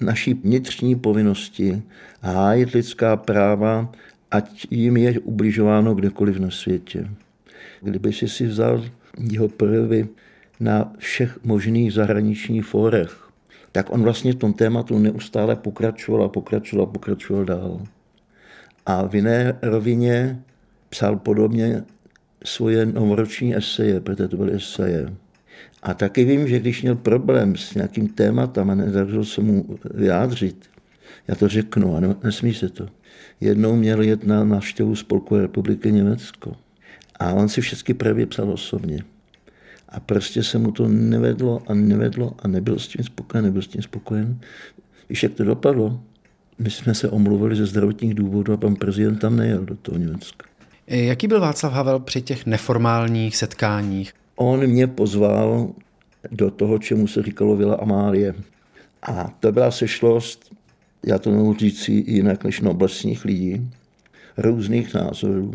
naší 0.00 0.34
vnitřní 0.34 0.96
povinnosti 0.96 1.82
hájit 2.20 2.70
lidská 2.70 3.16
práva, 3.16 3.92
ať 4.30 4.66
jim 4.70 4.96
je 4.96 5.20
ubližováno 5.20 5.94
kdekoliv 5.94 6.38
na 6.38 6.50
světě. 6.50 7.08
Kdyby 7.80 8.12
si 8.12 8.28
si 8.28 8.46
vzal 8.46 8.84
jeho 9.30 9.48
projevy 9.48 10.08
na 10.60 10.92
všech 10.98 11.44
možných 11.44 11.92
zahraničních 11.92 12.64
fórech, 12.64 13.28
tak 13.72 13.92
on 13.92 14.02
vlastně 14.02 14.32
v 14.32 14.36
tom 14.36 14.52
tématu 14.52 14.98
neustále 14.98 15.56
pokračoval 15.56 16.24
a 16.24 16.28
pokračoval 16.28 16.86
a 16.86 16.92
pokračoval 16.92 17.44
dál. 17.44 17.82
A 18.86 19.06
v 19.06 19.14
jiné 19.14 19.58
rovině 19.62 20.42
psal 20.88 21.16
podobně 21.16 21.84
svoje 22.44 22.86
novoroční 22.86 23.56
eseje, 23.56 24.00
protože 24.00 24.28
to 24.28 24.36
byly 24.36 24.52
eseje. 24.52 25.12
A 25.82 25.94
taky 25.94 26.24
vím, 26.24 26.48
že 26.48 26.58
když 26.58 26.82
měl 26.82 26.94
problém 26.94 27.56
s 27.56 27.74
nějakým 27.74 28.08
tématem 28.08 28.70
a 28.70 28.74
nedařilo 28.74 29.24
se 29.24 29.40
mu 29.40 29.78
vyjádřit, 29.94 30.66
já 31.28 31.34
to 31.34 31.48
řeknu 31.48 31.96
a 31.96 32.00
nesmí 32.24 32.54
se 32.54 32.68
to. 32.68 32.88
Jednou 33.40 33.76
měl 33.76 34.02
jet 34.02 34.24
na 34.26 34.44
návštěvu 34.44 34.96
Spolkové 34.96 35.42
republiky 35.42 35.92
Německo. 35.92 36.56
A 37.18 37.32
on 37.32 37.48
si 37.48 37.60
všechny 37.60 37.94
projevy 37.94 38.26
psal 38.26 38.50
osobně. 38.50 39.04
A 39.88 40.00
prostě 40.00 40.42
se 40.42 40.58
mu 40.58 40.72
to 40.72 40.88
nevedlo 40.88 41.62
a 41.66 41.74
nevedlo 41.74 42.34
a 42.38 42.48
nebyl 42.48 42.78
s 42.78 42.88
tím 42.88 43.04
spokojen, 43.04 43.44
nebyl 43.44 43.62
s 43.62 43.66
tím 43.66 43.82
spokojen. 43.82 44.38
Víš, 45.08 45.22
jak 45.22 45.32
to 45.32 45.44
dopadlo? 45.44 46.00
My 46.58 46.70
jsme 46.70 46.94
se 46.94 47.08
omluvili 47.08 47.56
ze 47.56 47.66
zdravotních 47.66 48.14
důvodů 48.14 48.52
a 48.52 48.56
pan 48.56 48.76
prezident 48.76 49.18
tam 49.18 49.36
nejel 49.36 49.64
do 49.64 49.76
toho 49.76 49.98
Německa. 49.98 50.46
Jaký 50.86 51.28
byl 51.28 51.40
Václav 51.40 51.72
Havel 51.72 52.00
při 52.00 52.22
těch 52.22 52.46
neformálních 52.46 53.36
setkáních? 53.36 54.12
On 54.36 54.66
mě 54.66 54.86
pozval 54.86 55.70
do 56.30 56.50
toho, 56.50 56.78
čemu 56.78 57.06
se 57.06 57.22
říkalo 57.22 57.56
Vila 57.56 57.74
Amálie. 57.74 58.34
A 59.02 59.36
to 59.40 59.52
byla 59.52 59.70
sešlost, 59.70 60.52
já 61.06 61.18
to 61.18 61.30
nemohu 61.30 61.54
říct 61.54 61.88
jinak 61.88 62.44
než 62.44 62.60
noblesních 62.60 63.24
lidí, 63.24 63.70
různých 64.36 64.94
názorů. 64.94 65.50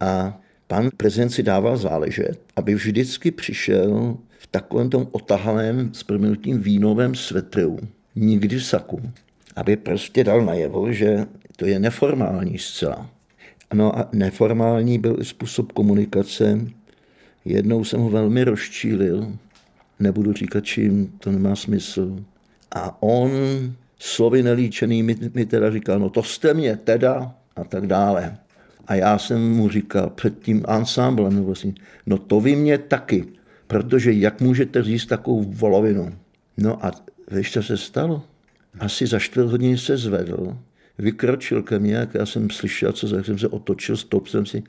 A 0.00 0.40
pan 0.66 0.90
prezident 0.96 1.30
si 1.30 1.42
dával 1.42 1.76
záležet, 1.76 2.40
aby 2.56 2.74
vždycky 2.74 3.30
přišel 3.30 4.16
v 4.38 4.46
takovém 4.46 4.90
tom 4.90 5.08
otahaném 5.12 5.94
s 5.94 6.02
proměnutím 6.02 6.60
vínovém 6.60 7.14
svetru, 7.14 7.78
nikdy 8.16 8.56
v 8.56 8.64
saku, 8.64 9.00
aby 9.56 9.76
prostě 9.76 10.24
dal 10.24 10.44
najevo, 10.44 10.92
že 10.92 11.26
to 11.56 11.66
je 11.66 11.78
neformální 11.78 12.58
zcela. 12.58 13.10
No 13.74 13.98
a 13.98 14.08
neformální 14.12 14.98
byl 14.98 15.16
i 15.20 15.24
způsob 15.24 15.72
komunikace 15.72 16.60
Jednou 17.44 17.84
jsem 17.84 18.00
ho 18.00 18.10
velmi 18.10 18.44
rozčílil, 18.44 19.32
nebudu 20.00 20.32
říkat 20.32 20.64
čím, 20.64 21.12
to 21.18 21.32
nemá 21.32 21.56
smysl. 21.56 22.24
A 22.74 23.02
on 23.02 23.30
slovy 23.98 24.42
nelíčený 24.42 25.02
mi, 25.02 25.16
mi 25.34 25.46
teda 25.46 25.70
říkal, 25.70 25.98
no 25.98 26.10
to 26.10 26.22
jste 26.22 26.54
mě 26.54 26.76
teda 26.76 27.34
a 27.56 27.64
tak 27.64 27.86
dále. 27.86 28.36
A 28.86 28.94
já 28.94 29.18
jsem 29.18 29.52
mu 29.56 29.68
říkal 29.68 30.10
před 30.10 30.38
tím 30.38 30.62
ansámblem, 30.68 31.36
no, 31.36 31.44
vlastně, 31.44 31.74
no 32.06 32.18
to 32.18 32.40
vy 32.40 32.56
mě 32.56 32.78
taky, 32.78 33.24
protože 33.66 34.12
jak 34.12 34.40
můžete 34.40 34.82
říct 34.82 35.06
takovou 35.06 35.42
volovinu? 35.42 36.12
No 36.56 36.86
a 36.86 36.90
víš, 37.30 37.52
co 37.52 37.62
se 37.62 37.76
stalo? 37.76 38.22
Asi 38.80 39.06
za 39.06 39.18
čtvrt 39.18 39.46
hodiny 39.46 39.78
se 39.78 39.96
zvedl, 39.96 40.58
vykročil 40.98 41.62
ke 41.62 41.78
mně, 41.78 41.94
jak 41.94 42.14
já 42.14 42.26
jsem 42.26 42.50
slyšel, 42.50 42.92
co 42.92 43.08
jsem 43.08 43.38
se 43.38 43.48
otočil, 43.48 43.96
stop 43.96 44.26
jsem 44.26 44.46
si 44.46 44.62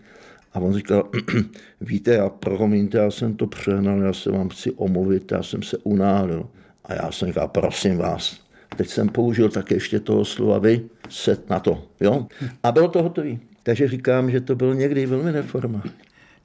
a 0.56 0.60
on 0.60 0.74
říkal, 0.74 1.10
víte, 1.82 2.14
já 2.14 2.30
promiňte, 2.30 2.98
já 2.98 3.12
jsem 3.12 3.36
to 3.36 3.48
přehnal, 3.48 4.02
já 4.02 4.14
se 4.14 4.32
vám 4.32 4.50
chci 4.50 4.72
omluvit, 4.72 5.32
já 5.32 5.44
jsem 5.44 5.64
se 5.64 5.78
unálil. 5.78 6.46
A 6.86 6.94
já 6.94 7.12
jsem 7.12 7.28
říkal, 7.28 7.48
prosím 7.48 7.98
vás, 7.98 8.38
teď 8.78 8.88
jsem 8.88 9.10
použil 9.10 9.50
tak 9.50 9.72
ještě 9.72 10.00
toho 10.00 10.26
slova 10.26 10.60
vy, 10.60 10.82
set 11.10 11.50
na 11.50 11.60
to, 11.60 11.84
jo? 12.00 12.28
A 12.64 12.72
bylo 12.72 12.88
to 12.88 13.04
hotový. 13.04 13.40
Takže 13.64 13.88
říkám, 13.88 14.32
že 14.32 14.42
to 14.42 14.56
bylo 14.56 14.74
někdy 14.74 15.06
velmi 15.06 15.32
neformální. 15.32 15.92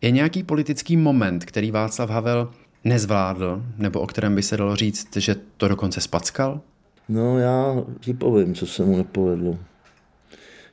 Je 0.00 0.10
nějaký 0.10 0.42
politický 0.42 0.96
moment, 0.96 1.44
který 1.44 1.70
Václav 1.70 2.10
Havel 2.10 2.50
nezvládl, 2.84 3.62
nebo 3.78 4.00
o 4.00 4.06
kterém 4.06 4.34
by 4.34 4.42
se 4.42 4.56
dalo 4.56 4.76
říct, 4.76 5.16
že 5.16 5.36
to 5.56 5.68
dokonce 5.68 6.00
spackal? 6.00 6.60
No 7.08 7.38
já 7.38 7.84
ti 8.00 8.14
povím, 8.14 8.54
co 8.54 8.66
se 8.66 8.84
mu 8.84 8.96
nepovedlo. 8.96 9.58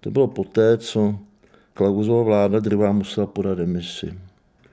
To 0.02 0.12
bylo 0.12 0.28
poté, 0.28 0.78
co 0.78 1.20
Klausova 1.78 2.24
vláda 2.24 2.60
drvá 2.60 2.92
musela 2.92 3.28
podat 3.28 3.58
demisi. 3.58 4.14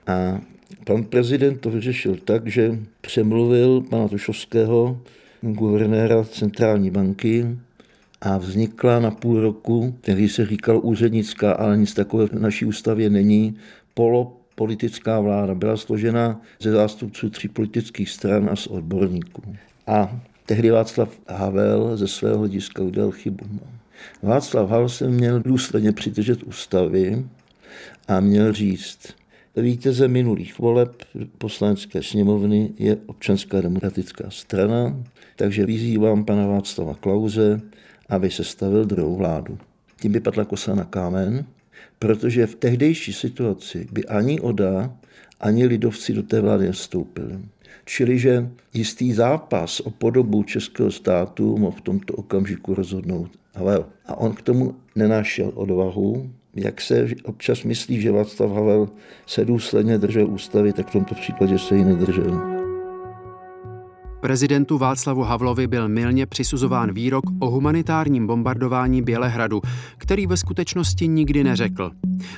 A 0.07 0.41
pan 0.85 1.03
prezident 1.03 1.61
to 1.61 1.69
vyřešil 1.69 2.17
tak, 2.25 2.47
že 2.47 2.79
přemluvil 3.01 3.81
pana 3.81 4.07
Tušovského, 4.07 5.01
guvernéra 5.41 6.23
centrální 6.23 6.91
banky, 6.91 7.57
a 8.21 8.37
vznikla 8.37 8.99
na 8.99 9.11
půl 9.11 9.41
roku, 9.41 9.95
který 10.01 10.29
se 10.29 10.45
říkal 10.45 10.79
úřednická, 10.83 11.51
ale 11.51 11.77
nic 11.77 11.93
takového 11.93 12.27
v 12.27 12.41
naší 12.41 12.65
ústavě 12.65 13.09
není, 13.09 13.55
polopolitická 13.93 15.19
vláda. 15.19 15.55
Byla 15.55 15.77
složena 15.77 16.41
ze 16.59 16.71
zástupců 16.71 17.29
tří 17.29 17.47
politických 17.47 18.09
stran 18.09 18.49
a 18.51 18.55
z 18.55 18.67
odborníků. 18.67 19.41
A 19.87 20.19
tehdy 20.45 20.71
Václav 20.71 21.09
Havel 21.27 21.97
ze 21.97 22.07
svého 22.07 22.37
hlediska 22.37 22.83
udělal 22.83 23.11
chybu. 23.11 23.45
Václav 24.21 24.69
Havel 24.69 24.89
se 24.89 25.09
měl 25.09 25.39
důsledně 25.39 25.91
přidržet 25.91 26.43
ústavy 26.43 27.25
a 28.07 28.19
měl 28.19 28.53
říct, 28.53 29.13
vítěze 29.55 30.07
minulých 30.07 30.59
voleb 30.59 31.03
poslanecké 31.37 32.03
sněmovny 32.03 32.73
je 32.79 32.97
občanská 33.05 33.61
demokratická 33.61 34.29
strana, 34.29 35.03
takže 35.35 35.65
vyzývám 35.65 36.25
pana 36.25 36.47
Václava 36.47 36.93
Klauze, 36.93 37.61
aby 38.09 38.31
se 38.31 38.43
stavil 38.43 38.85
druhou 38.85 39.15
vládu. 39.15 39.57
Tím 40.01 40.11
by 40.11 40.19
padla 40.19 40.45
kosa 40.45 40.75
na 40.75 40.83
kámen, 40.83 41.45
protože 41.99 42.47
v 42.47 42.55
tehdejší 42.55 43.13
situaci 43.13 43.87
by 43.91 44.05
ani 44.05 44.39
Oda, 44.39 44.97
ani 45.39 45.65
lidovci 45.65 46.13
do 46.13 46.23
té 46.23 46.41
vlády 46.41 46.67
nestoupili. 46.67 47.39
Čili, 47.85 48.19
že 48.19 48.49
jistý 48.73 49.13
zápas 49.13 49.79
o 49.79 49.89
podobu 49.89 50.43
českého 50.43 50.91
státu 50.91 51.57
mohl 51.57 51.77
v 51.77 51.81
tomto 51.81 52.13
okamžiku 52.13 52.73
rozhodnout 52.73 53.31
Havel. 53.55 53.85
A 54.05 54.17
on 54.17 54.33
k 54.33 54.41
tomu 54.41 54.75
nenašel 54.95 55.51
odvahu, 55.55 56.29
jak 56.55 56.81
se 56.81 57.07
občas 57.23 57.63
myslí, 57.63 58.01
že 58.01 58.11
Václav 58.11 58.51
Havel 58.51 58.89
se 59.27 59.45
důsledně 59.45 59.97
držel 59.97 60.27
ústavy, 60.27 60.73
tak 60.73 60.87
v 60.87 60.91
tomto 60.91 61.15
případě 61.15 61.59
se 61.59 61.75
ji 61.75 61.85
nedržel. 61.85 62.55
Prezidentu 64.25 64.77
Václavu 64.77 65.21
Havlovi 65.21 65.67
byl 65.67 65.89
milně 65.89 66.25
přisuzován 66.25 66.93
výrok 66.93 67.23
o 67.39 67.49
humanitárním 67.49 68.27
bombardování 68.27 69.01
Bělehradu, 69.01 69.61
který 69.97 70.27
ve 70.27 70.37
skutečnosti 70.37 71.07
nikdy 71.07 71.43
neřekl. 71.43 71.91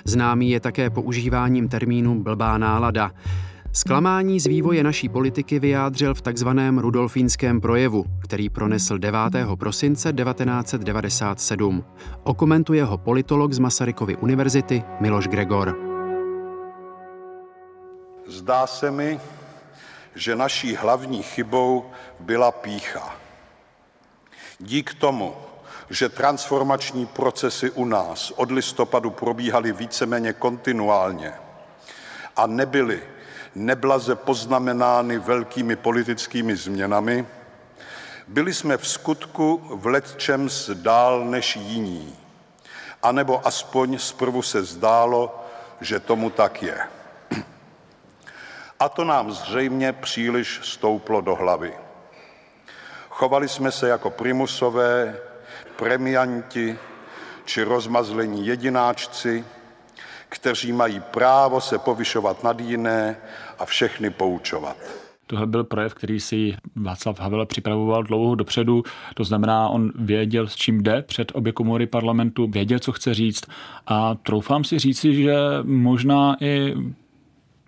Známý 0.05 0.49
je 0.49 0.59
také 0.59 0.89
používáním 0.89 1.67
termínu 1.67 2.23
blbá 2.23 2.57
nálada. 2.57 3.11
Zklamání 3.77 4.39
z 4.39 4.47
vývoje 4.47 4.83
naší 4.83 5.09
politiky 5.09 5.59
vyjádřil 5.59 6.13
v 6.13 6.21
takzvaném 6.21 6.77
rudolfínském 6.77 7.61
projevu, 7.61 8.05
který 8.23 8.49
pronesl 8.49 8.97
9. 8.97 9.19
prosince 9.59 10.13
1997. 10.13 11.85
Okomentuje 12.23 12.83
ho 12.83 12.97
politolog 12.97 13.53
z 13.53 13.59
Masarykovy 13.59 14.15
univerzity 14.15 14.83
Miloš 14.99 15.27
Gregor. 15.27 15.77
Zdá 18.27 18.67
se 18.67 18.91
mi, 18.91 19.19
že 20.15 20.35
naší 20.35 20.75
hlavní 20.75 21.23
chybou 21.23 21.85
byla 22.19 22.51
pícha. 22.51 23.15
Dík 24.59 24.93
tomu, 24.93 25.33
že 25.89 26.09
transformační 26.09 27.05
procesy 27.05 27.71
u 27.71 27.85
nás 27.85 28.31
od 28.31 28.51
listopadu 28.51 29.09
probíhaly 29.09 29.71
víceméně 29.71 30.33
kontinuálně 30.33 31.33
a 32.35 32.47
nebyly 32.47 33.01
neblaze 33.57 34.15
poznamenány 34.15 35.17
velkými 35.17 35.75
politickými 35.75 36.55
změnami, 36.55 37.25
byli 38.27 38.53
jsme 38.53 38.77
v 38.77 38.87
skutku 38.87 39.61
v 39.71 39.85
letčem 39.85 40.49
dál 40.73 41.25
než 41.25 41.55
jiní. 41.55 42.15
A 43.03 43.11
nebo 43.11 43.47
aspoň 43.47 43.97
zprvu 43.97 44.41
se 44.41 44.63
zdálo, 44.63 45.45
že 45.81 45.99
tomu 45.99 46.29
tak 46.29 46.63
je. 46.63 46.79
A 48.79 48.89
to 48.89 49.03
nám 49.03 49.31
zřejmě 49.31 49.93
příliš 49.93 50.59
stouplo 50.63 51.21
do 51.21 51.35
hlavy. 51.35 51.73
Chovali 53.09 53.49
jsme 53.49 53.71
se 53.71 53.89
jako 53.89 54.09
primusové, 54.09 55.17
premianti 55.75 56.79
či 57.45 57.63
rozmazlení 57.63 58.47
jedináčci, 58.47 59.45
kteří 60.29 60.71
mají 60.71 60.99
právo 60.99 61.61
se 61.61 61.77
povyšovat 61.77 62.43
nad 62.43 62.59
jiné 62.59 63.17
a 63.59 63.65
všechny 63.65 64.09
poučovat. 64.09 64.77
Tohle 65.27 65.47
byl 65.47 65.63
projev, 65.63 65.93
který 65.93 66.19
si 66.19 66.55
Václav 66.75 67.19
Havel 67.19 67.45
připravoval 67.45 68.03
dlouho 68.03 68.35
dopředu. 68.35 68.83
To 69.15 69.23
znamená, 69.23 69.69
on 69.69 69.91
věděl, 69.95 70.47
s 70.47 70.55
čím 70.55 70.83
jde 70.83 71.01
před 71.01 71.31
obě 71.35 71.53
komory 71.53 71.87
parlamentu, 71.87 72.47
věděl, 72.47 72.79
co 72.79 72.91
chce 72.91 73.13
říct. 73.13 73.45
A 73.87 74.15
troufám 74.15 74.63
si 74.63 74.79
říci, 74.79 75.15
že 75.15 75.35
možná 75.63 76.35
i 76.41 76.73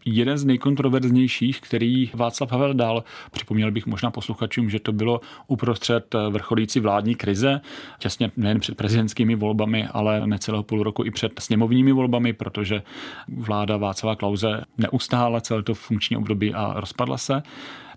jeden 0.05 0.37
z 0.37 0.45
nejkontroverznějších, 0.45 1.61
který 1.61 2.11
Václav 2.13 2.51
Havel 2.51 2.73
dal. 2.73 3.03
Připomněl 3.31 3.71
bych 3.71 3.85
možná 3.85 4.11
posluchačům, 4.11 4.69
že 4.69 4.79
to 4.79 4.91
bylo 4.91 5.21
uprostřed 5.47 6.15
vrcholící 6.29 6.79
vládní 6.79 7.15
krize, 7.15 7.61
těsně 7.99 8.31
nejen 8.37 8.59
před 8.59 8.77
prezidentskými 8.77 9.35
volbami, 9.35 9.87
ale 9.87 10.27
necelého 10.27 10.63
půl 10.63 10.83
roku 10.83 11.05
i 11.05 11.11
před 11.11 11.39
sněmovními 11.39 11.91
volbami, 11.91 12.33
protože 12.33 12.81
vláda 13.27 13.77
Václava 13.77 14.15
Klauze 14.15 14.61
neustála 14.77 15.41
celé 15.41 15.63
to 15.63 15.73
funkční 15.73 16.17
období 16.17 16.53
a 16.53 16.73
rozpadla 16.75 17.17
se. 17.17 17.43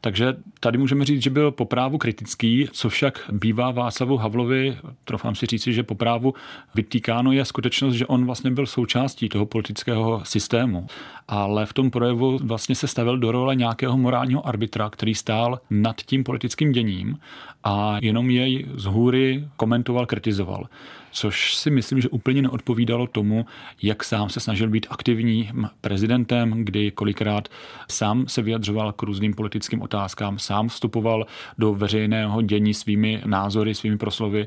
Takže 0.05 0.35
tady 0.61 0.79
můžeme 0.79 1.05
říct, 1.05 1.23
že 1.23 1.31
byl 1.31 1.51
poprávu 1.51 1.99
kritický, 1.99 2.69
co 2.73 2.89
však 2.89 3.31
bývá 3.33 3.71
Václavu 3.71 4.17
Havlovi, 4.17 4.77
trofám 5.05 5.35
si 5.35 5.47
říci, 5.47 5.73
že 5.73 5.83
poprávu 5.83 6.35
vytýkáno 6.75 7.33
je 7.33 7.45
skutečnost, 7.45 7.95
že 7.95 8.07
on 8.07 8.27
vlastně 8.27 8.51
byl 8.51 8.67
součástí 8.67 9.29
toho 9.29 9.47
politického 9.47 10.21
systému. 10.25 10.87
Ale 11.29 11.67
v 11.67 11.73
tom 11.73 11.91
projevu 11.91 12.39
vlastně 12.43 12.75
se 12.75 12.87
stavil 12.87 13.19
do 13.19 13.33
role 13.33 13.57
nějakého 13.57 13.99
morálního 13.99 14.49
arbitra, 14.49 14.91
který 14.91 15.15
stál 15.15 15.61
nad 15.71 15.97
tím 15.97 16.25
politickým 16.25 16.73
děním 16.73 17.19
a 17.65 17.99
jenom 18.01 18.31
jej 18.31 18.67
z 18.75 18.85
hůry 18.85 19.45
komentoval, 19.57 20.07
kritizoval 20.07 20.67
což 21.13 21.55
si 21.55 21.71
myslím, 21.71 22.01
že 22.01 22.09
úplně 22.09 22.43
neodpovídalo 22.43 23.07
tomu, 23.07 23.47
jak 23.83 24.05
sám 24.05 24.31
se 24.31 24.41
snažil 24.41 24.69
být 24.69 24.87
aktivním 24.91 25.71
prezidentem, 25.81 26.65
kdy 26.65 26.91
kolikrát 26.91 27.49
sám 27.91 28.29
se 28.29 28.43
vyjadřoval 28.43 28.93
k 28.93 29.03
různým 29.03 29.35
politickým 29.35 29.83
otázkám, 29.83 30.39
sám 30.39 30.69
vstupoval 30.69 31.27
do 31.59 31.75
veřejného 31.75 32.43
dění 32.43 32.75
svými 32.75 33.23
názory, 33.27 33.75
svými 33.75 33.99
proslovy 33.99 34.47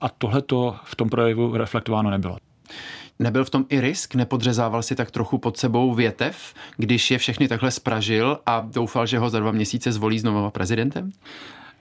a 0.00 0.08
tohle 0.08 0.42
to 0.42 0.76
v 0.84 0.96
tom 0.96 1.08
projevu 1.08 1.56
reflektováno 1.56 2.10
nebylo. 2.10 2.38
Nebyl 3.18 3.44
v 3.44 3.50
tom 3.50 3.64
i 3.68 3.80
risk? 3.80 4.14
Nepodřezával 4.14 4.82
si 4.82 4.94
tak 4.94 5.10
trochu 5.10 5.38
pod 5.38 5.56
sebou 5.56 5.94
větev, 5.94 6.54
když 6.76 7.10
je 7.10 7.18
všechny 7.18 7.48
takhle 7.48 7.70
spražil 7.70 8.38
a 8.46 8.68
doufal, 8.72 9.06
že 9.06 9.18
ho 9.18 9.30
za 9.30 9.40
dva 9.40 9.52
měsíce 9.52 9.92
zvolí 9.92 10.18
znovu 10.18 10.50
prezidentem? 10.50 11.12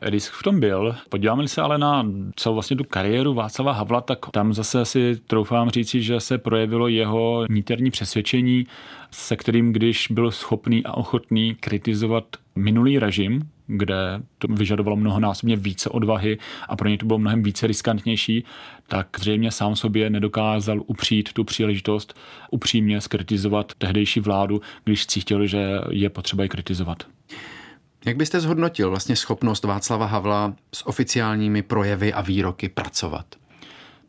Risk 0.04 0.34
v 0.34 0.44
tom 0.44 0.60
byl. 0.60 0.96
Podíváme 1.10 1.48
se 1.48 1.62
ale 1.62 1.78
na 1.78 2.06
celou 2.36 2.54
vlastně 2.54 2.78
tu 2.78 2.84
kariéru 2.84 3.34
Václava 3.34 3.72
Havla, 3.72 4.02
tak 4.02 4.20
tam 4.32 4.54
zase 4.54 4.86
si 4.86 5.16
troufám 5.28 5.70
říci, 5.70 6.02
že 6.02 6.20
se 6.20 6.38
projevilo 6.38 6.88
jeho 6.88 7.46
níterní 7.50 7.92
přesvědčení, 7.92 8.68
se 9.12 9.36
kterým, 9.36 9.74
když 9.74 10.08
byl 10.12 10.32
schopný 10.32 10.84
a 10.86 10.94
ochotný 10.94 11.56
kritizovat 11.56 12.26
minulý 12.56 13.00
režim, 13.00 13.50
kde 13.68 14.22
to 14.38 14.48
vyžadovalo 14.48 14.96
mnohonásobně 14.96 15.56
více 15.56 15.90
odvahy 15.90 16.38
a 16.70 16.76
pro 16.76 16.90
ně 16.90 16.98
to 16.98 17.06
bylo 17.06 17.20
mnohem 17.20 17.44
více 17.44 17.68
riskantnější, 17.68 18.44
tak 18.88 19.08
zřejmě 19.20 19.52
sám 19.52 19.76
sobě 19.76 20.10
nedokázal 20.10 20.82
upřít 20.86 21.34
tu 21.34 21.44
příležitost 21.44 22.20
upřímně 22.52 23.02
skritizovat 23.02 23.74
tehdejší 23.78 24.20
vládu, 24.20 24.62
když 24.84 25.08
cítil, 25.08 25.48
že 25.48 25.82
je 25.90 26.10
potřeba 26.10 26.44
ji 26.44 26.50
kritizovat. 26.50 27.04
Jak 28.06 28.18
byste 28.18 28.40
zhodnotil 28.40 28.90
vlastně 28.90 29.16
schopnost 29.16 29.64
Václava 29.64 30.06
Havla 30.06 30.54
s 30.74 30.88
oficiálními 30.88 31.62
projevy 31.62 32.14
a 32.14 32.22
výroky 32.22 32.70
pracovat? 32.70 33.26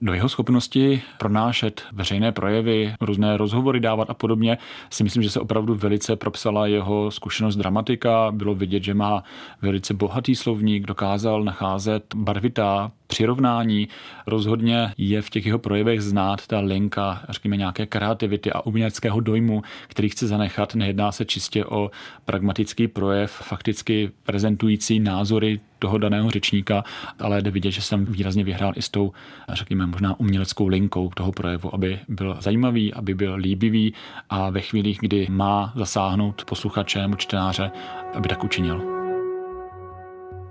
do 0.05 0.15
jeho 0.15 0.29
schopnosti 0.29 1.03
pronášet 1.19 1.83
veřejné 1.93 2.33
projevy, 2.33 2.95
různé 3.01 3.37
rozhovory 3.37 3.81
dávat 3.81 4.11
a 4.11 4.15
podobně, 4.15 4.59
si 4.91 5.05
myslím, 5.05 5.23
že 5.23 5.31
se 5.31 5.41
opravdu 5.41 5.75
velice 5.75 6.17
propsala 6.17 6.67
jeho 6.67 7.11
zkušenost 7.11 7.57
dramatika. 7.57 8.31
Bylo 8.31 8.55
vidět, 8.55 8.83
že 8.83 8.95
má 8.95 9.25
velice 9.63 9.95
bohatý 9.95 10.35
slovník, 10.35 10.87
dokázal 10.87 11.45
nacházet 11.45 12.15
barvitá 12.15 12.93
přirovnání. 13.15 13.89
Rozhodně 14.27 14.93
je 14.99 15.23
v 15.23 15.31
těch 15.31 15.47
jeho 15.47 15.59
projevech 15.59 16.01
znát 16.01 16.47
ta 16.47 16.61
linka, 16.61 17.23
řekněme, 17.29 17.57
nějaké 17.57 17.87
kreativity 17.87 18.53
a 18.53 18.67
uměleckého 18.67 19.21
dojmu, 19.21 19.63
který 19.89 20.09
chce 20.09 20.27
zanechat. 20.27 20.75
Nejedná 20.75 21.13
se 21.13 21.25
čistě 21.25 21.65
o 21.65 21.91
pragmatický 22.25 22.89
projev, 22.89 23.31
fakticky 23.31 24.11
prezentující 24.23 25.01
názory 25.01 25.61
toho 25.79 25.99
daného 25.99 26.31
řečníka, 26.31 26.85
ale 27.21 27.43
jde 27.43 27.51
vidět, 27.51 27.71
že 27.71 27.83
jsem 27.83 28.05
výrazně 28.05 28.45
vyhrál 28.45 28.73
i 28.77 28.83
s 28.83 28.91
tou, 28.91 29.13
řekněme, 29.53 29.87
možná 29.87 30.21
uměleckou 30.21 30.67
linkou 30.67 31.11
toho 31.15 31.33
projevu, 31.33 31.75
aby 31.75 31.99
byl 32.09 32.37
zajímavý, 32.41 32.95
aby 32.95 33.15
byl 33.15 33.35
líbivý 33.35 33.95
a 34.31 34.51
ve 34.51 34.61
chvílích, 34.61 34.99
kdy 35.01 35.27
má 35.31 35.73
zasáhnout 35.77 36.45
posluchače 36.45 36.99
nebo 36.99 37.17
čtenáře, 37.17 37.71
aby 38.15 38.29
tak 38.29 38.45
učinil. 38.45 38.94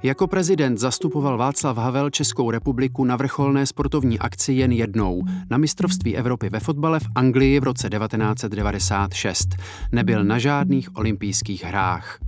Jako 0.03 0.27
prezident 0.27 0.77
zastupoval 0.77 1.37
Václav 1.37 1.77
Havel 1.77 2.09
Českou 2.09 2.51
republiku 2.51 3.05
na 3.05 3.15
vrcholné 3.15 3.65
sportovní 3.65 4.19
akci 4.19 4.53
jen 4.53 4.71
jednou, 4.71 5.23
na 5.49 5.57
mistrovství 5.57 6.17
Evropy 6.17 6.49
ve 6.49 6.59
fotbale 6.59 6.99
v 6.99 7.07
Anglii 7.15 7.59
v 7.59 7.63
roce 7.63 7.89
1996. 7.89 9.47
Nebyl 9.91 10.23
na 10.23 10.39
žádných 10.39 10.95
olympijských 10.95 11.63
hrách. 11.63 12.19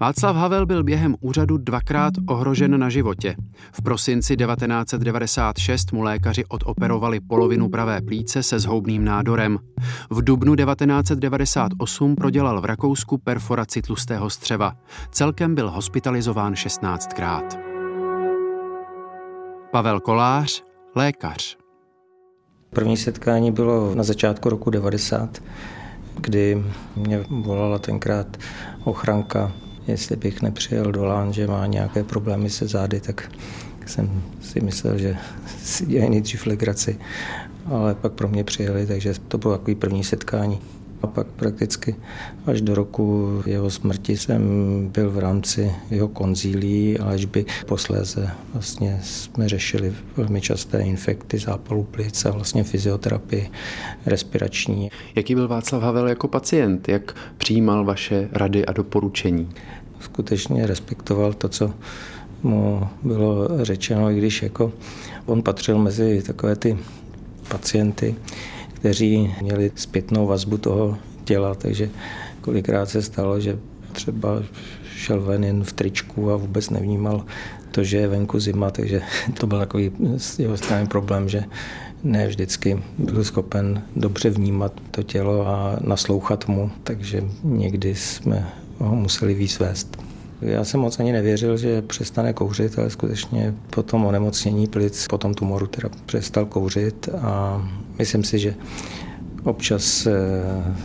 Václav 0.00 0.36
Havel 0.36 0.66
byl 0.66 0.84
během 0.84 1.16
úřadu 1.20 1.58
dvakrát 1.58 2.14
ohrožen 2.28 2.80
na 2.80 2.88
životě. 2.88 3.36
V 3.72 3.82
prosinci 3.82 4.36
1996 4.36 5.92
mu 5.92 6.02
lékaři 6.02 6.44
odoperovali 6.44 7.20
polovinu 7.20 7.68
pravé 7.68 8.00
plíce 8.00 8.42
se 8.42 8.58
zhoubným 8.58 9.04
nádorem. 9.04 9.58
V 10.10 10.24
dubnu 10.24 10.56
1998 10.56 12.16
prodělal 12.16 12.60
v 12.60 12.64
Rakousku 12.64 13.18
perforaci 13.18 13.82
tlustého 13.82 14.30
střeva. 14.30 14.72
Celkem 15.10 15.54
byl 15.54 15.70
hospitalizován 15.70 16.54
16krát. 16.54 17.58
Pavel 19.72 20.00
Kolář, 20.00 20.62
lékař. 20.96 21.56
První 22.70 22.96
setkání 22.96 23.52
bylo 23.52 23.94
na 23.94 24.02
začátku 24.02 24.48
roku 24.48 24.70
90 24.70 25.40
kdy 26.20 26.64
mě 26.96 27.24
volala 27.30 27.78
tenkrát 27.78 28.36
ochranka, 28.84 29.52
jestli 29.86 30.16
bych 30.16 30.42
nepřijel 30.42 30.92
do 30.92 31.04
Lán, 31.04 31.32
že 31.32 31.46
má 31.46 31.66
nějaké 31.66 32.04
problémy 32.04 32.50
se 32.50 32.66
zády, 32.66 33.00
tak 33.00 33.32
jsem 33.86 34.22
si 34.40 34.60
myslel, 34.60 34.98
že 34.98 35.16
si 35.62 35.86
dělají 35.86 36.10
nejdřív 36.10 36.46
legraci, 36.46 36.98
ale 37.66 37.94
pak 37.94 38.12
pro 38.12 38.28
mě 38.28 38.44
přijeli, 38.44 38.86
takže 38.86 39.14
to 39.28 39.38
bylo 39.38 39.58
takový 39.58 39.74
první 39.74 40.04
setkání. 40.04 40.58
A 41.02 41.06
pak 41.06 41.26
prakticky 41.26 41.96
až 42.46 42.60
do 42.60 42.74
roku 42.74 43.28
jeho 43.46 43.70
smrti 43.70 44.16
jsem 44.16 44.42
byl 44.92 45.10
v 45.10 45.18
rámci 45.18 45.72
jeho 45.90 46.08
konzílí 46.08 46.98
a 46.98 47.12
by 47.26 47.44
posléze 47.66 48.30
vlastně 48.52 49.00
jsme 49.02 49.48
řešili 49.48 49.94
velmi 50.16 50.40
časté 50.40 50.80
infekty 50.80 51.38
zápalu 51.38 51.82
plic 51.82 52.24
a 52.24 52.30
vlastně 52.30 52.64
fyzioterapii 52.64 53.50
respirační. 54.06 54.90
Jaký 55.14 55.34
byl 55.34 55.48
Václav 55.48 55.82
Havel 55.82 56.08
jako 56.08 56.28
pacient? 56.28 56.88
Jak 56.88 57.14
přijímal 57.38 57.84
vaše 57.84 58.28
rady 58.32 58.66
a 58.66 58.72
doporučení? 58.72 59.48
Skutečně 60.00 60.66
respektoval 60.66 61.32
to, 61.32 61.48
co 61.48 61.74
mu 62.42 62.88
bylo 63.02 63.48
řečeno, 63.62 64.10
i 64.10 64.18
když 64.18 64.42
jako 64.42 64.72
on 65.26 65.42
patřil 65.42 65.78
mezi 65.78 66.22
takové 66.22 66.56
ty 66.56 66.78
pacienty, 67.48 68.14
kteří 68.80 69.34
měli 69.42 69.70
zpětnou 69.74 70.26
vazbu 70.26 70.58
toho 70.58 70.98
těla, 71.24 71.54
takže 71.54 71.90
kolikrát 72.40 72.88
se 72.88 73.02
stalo, 73.02 73.40
že 73.40 73.58
třeba 73.92 74.42
šel 74.96 75.20
ven 75.20 75.44
jen 75.44 75.64
v 75.64 75.72
tričku 75.72 76.30
a 76.30 76.36
vůbec 76.36 76.70
nevnímal 76.70 77.24
to, 77.70 77.84
že 77.84 77.96
je 77.96 78.08
venku 78.08 78.40
zima, 78.40 78.70
takže 78.70 79.02
to 79.40 79.46
byl 79.46 79.58
takový 79.58 79.90
jeho 80.38 80.56
strany 80.56 80.86
problém, 80.86 81.28
že 81.28 81.44
ne 82.04 82.28
vždycky 82.28 82.82
byl 82.98 83.24
schopen 83.24 83.82
dobře 83.96 84.30
vnímat 84.30 84.72
to 84.90 85.02
tělo 85.02 85.46
a 85.46 85.76
naslouchat 85.80 86.48
mu, 86.48 86.70
takže 86.84 87.24
někdy 87.42 87.94
jsme 87.94 88.48
ho 88.78 88.96
museli 88.96 89.34
výsvést. 89.34 90.09
Já 90.42 90.64
jsem 90.64 90.80
moc 90.80 91.00
ani 91.00 91.12
nevěřil, 91.12 91.56
že 91.56 91.82
přestane 91.82 92.32
kouřit, 92.32 92.78
ale 92.78 92.90
skutečně 92.90 93.54
po 93.70 93.82
tom 93.82 94.04
onemocnění 94.04 94.66
plic, 94.66 95.06
po 95.06 95.18
tom 95.18 95.34
tumoru 95.34 95.66
teda 95.66 95.88
přestal 96.06 96.46
kouřit 96.46 97.08
a 97.22 97.62
myslím 97.98 98.24
si, 98.24 98.38
že 98.38 98.54
občas 99.44 100.06
eh, 100.06 100.12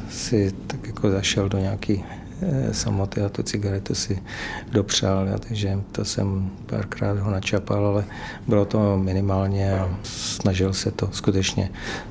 si 0.10 0.54
tak 0.68 0.88
jako 0.88 1.12
zašel 1.12 1.50
do 1.50 1.58
nějaký 1.58 2.04
eh, 2.42 2.74
samoty 2.74 3.22
a 3.22 3.30
tu 3.30 3.44
cigaretu 3.44 3.96
si 3.96 4.24
dopřál, 4.72 5.28
ja, 5.28 5.38
takže 5.38 5.80
to 5.92 6.06
jsem 6.06 6.52
párkrát 6.66 7.20
ho 7.20 7.32
načapal, 7.32 7.86
ale 7.86 8.06
bylo 8.48 8.66
to 8.66 8.98
minimálně 8.98 9.80
a 9.80 9.98
snažil 10.04 10.74
se 10.74 10.92
to 10.92 11.10
skutečně 11.12 11.70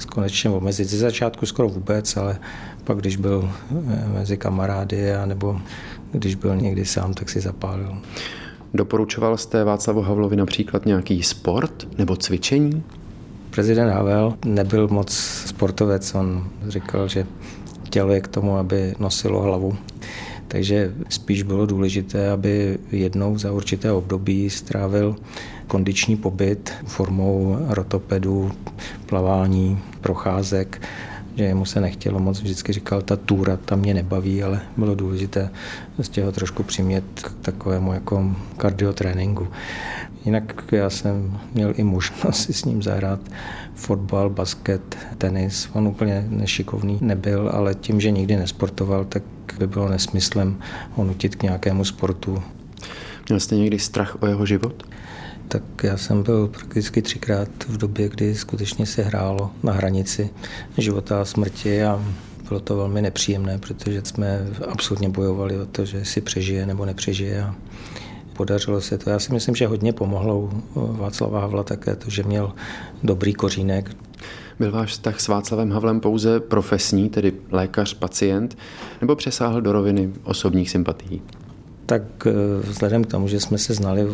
konečně 0.09 0.51
omezit. 0.51 0.89
Ze 0.89 0.99
začátku 0.99 1.47
skoro 1.47 1.69
vůbec, 1.69 2.17
ale 2.17 2.39
pak 2.85 2.99
když 2.99 3.17
byl 3.17 3.51
eh, 3.71 4.09
mezi 4.09 4.37
kamarády 4.37 5.15
a 5.15 5.27
nebo 5.27 5.61
když 6.15 6.35
byl 6.35 6.57
někdy 6.57 6.85
sám, 6.85 7.15
tak 7.15 7.31
si 7.31 7.41
zapálil. 7.41 7.97
Doporučoval 8.75 9.37
jste 9.37 9.65
Václavu 9.65 10.01
Havlovi 10.01 10.37
například 10.37 10.87
nějaký 10.87 11.23
sport 11.23 11.99
nebo 11.99 12.17
cvičení? 12.17 12.83
Prezident 13.51 13.91
Havel 13.91 14.35
nebyl 14.45 14.89
moc 14.89 15.13
sportovec, 15.47 16.15
on 16.15 16.51
říkal, 16.69 17.09
že 17.09 17.27
tělo 17.91 18.13
je 18.13 18.21
k 18.21 18.29
tomu, 18.29 18.57
aby 18.57 18.95
nosilo 18.99 19.43
hlavu. 19.43 19.77
Takže 20.49 20.95
spíš 21.09 21.43
bylo 21.43 21.67
důležité, 21.67 22.31
aby 22.31 22.79
jednou 22.93 23.39
za 23.39 23.53
určité 23.53 23.93
období 23.93 24.51
strávil 24.51 25.17
kondiční 25.67 26.17
pobyt 26.17 26.73
formou 26.87 27.59
rotopedů, 27.69 28.53
plavání, 29.07 29.79
procházek 30.01 30.81
že 31.37 31.55
mu 31.55 31.65
se 31.65 31.81
nechtělo 31.81 32.21
moc, 32.21 32.41
vždycky 32.41 32.73
říkal, 32.73 33.03
ta 33.03 33.17
túra 33.17 33.57
tam 33.57 33.79
mě 33.79 33.95
nebaví, 33.95 34.43
ale 34.43 34.61
bylo 34.77 34.95
důležité 34.95 35.51
prostě 35.95 36.25
ho 36.25 36.33
trošku 36.33 36.63
přimět 36.63 37.05
k 37.15 37.33
takovému 37.43 37.93
jako 37.93 38.37
kardiotréninku. 38.57 39.49
Jinak 40.25 40.65
já 40.73 40.91
jsem 40.91 41.41
měl 41.55 41.75
i 41.77 41.85
možnost 41.85 42.43
si 42.45 42.53
s 42.53 42.65
ním 42.65 42.83
zahrát 42.83 43.21
fotbal, 43.75 44.31
basket, 44.31 44.97
tenis. 45.19 45.69
On 45.73 45.89
úplně 45.89 46.27
nešikovný 46.29 46.99
nebyl, 47.01 47.51
ale 47.55 47.75
tím, 47.75 48.01
že 48.01 48.11
nikdy 48.11 48.37
nesportoval, 48.37 49.05
tak 49.05 49.23
by 49.59 49.67
bylo 49.67 49.89
nesmyslem 49.89 50.57
ho 50.93 51.05
nutit 51.05 51.37
k 51.37 51.43
nějakému 51.43 51.85
sportu. 51.85 52.43
Měl 53.29 53.41
jste 53.41 53.57
někdy 53.57 53.79
strach 53.79 54.23
o 54.23 54.27
jeho 54.27 54.47
život? 54.47 54.83
Tak 55.55 55.85
já 55.85 55.97
jsem 55.97 56.23
byl 56.23 56.49
prakticky 56.49 57.03
třikrát 57.03 57.49
v 57.69 57.77
době, 57.77 58.09
kdy 58.09 58.35
skutečně 58.35 58.87
se 58.87 59.03
hrálo 59.03 59.51
na 59.63 59.73
hranici 59.73 60.31
života 60.79 61.21
a 61.21 61.25
smrti 61.25 61.85
a 61.85 62.05
bylo 62.49 62.61
to 62.61 62.77
velmi 62.77 63.03
nepříjemné, 63.03 63.59
protože 63.59 64.03
jsme 64.05 64.47
absolutně 64.69 65.09
bojovali 65.09 65.59
o 65.59 65.67
to, 65.67 65.85
že 65.85 66.05
si 66.05 66.21
přežije 66.21 66.67
nebo 66.67 66.85
nepřežije 66.85 67.43
a 67.43 67.55
podařilo 68.33 68.81
se 68.81 68.99
to. 68.99 69.11
Já 69.11 69.19
si 69.19 69.33
myslím, 69.33 69.55
že 69.55 69.67
hodně 69.67 69.93
pomohlo 69.93 70.51
Václava 70.75 71.41
Havla 71.41 71.63
také 71.63 71.97
to, 71.97 72.11
že 72.11 72.23
měl 72.23 72.53
dobrý 73.03 73.35
kořínek. 73.35 73.97
Byl 74.59 74.73
váš 74.73 74.91
vztah 74.91 75.21
s 75.21 75.29
Václavem 75.29 75.71
Havlem 75.71 76.01
pouze 76.01 76.41
profesní, 76.41 77.11
tedy 77.11 77.33
lékař, 77.51 77.95
pacient, 77.95 78.59
nebo 79.01 79.17
přesáhl 79.17 79.63
do 79.63 79.73
roviny 79.73 80.13
osobních 80.25 80.71
sympatií? 80.71 81.23
Tak 81.87 82.03
eh, 82.27 82.33
vzhledem 82.63 83.05
k 83.05 83.11
tomu, 83.11 83.29
že 83.29 83.41
jsme 83.41 83.59
se 83.59 83.75
znali 83.75 84.07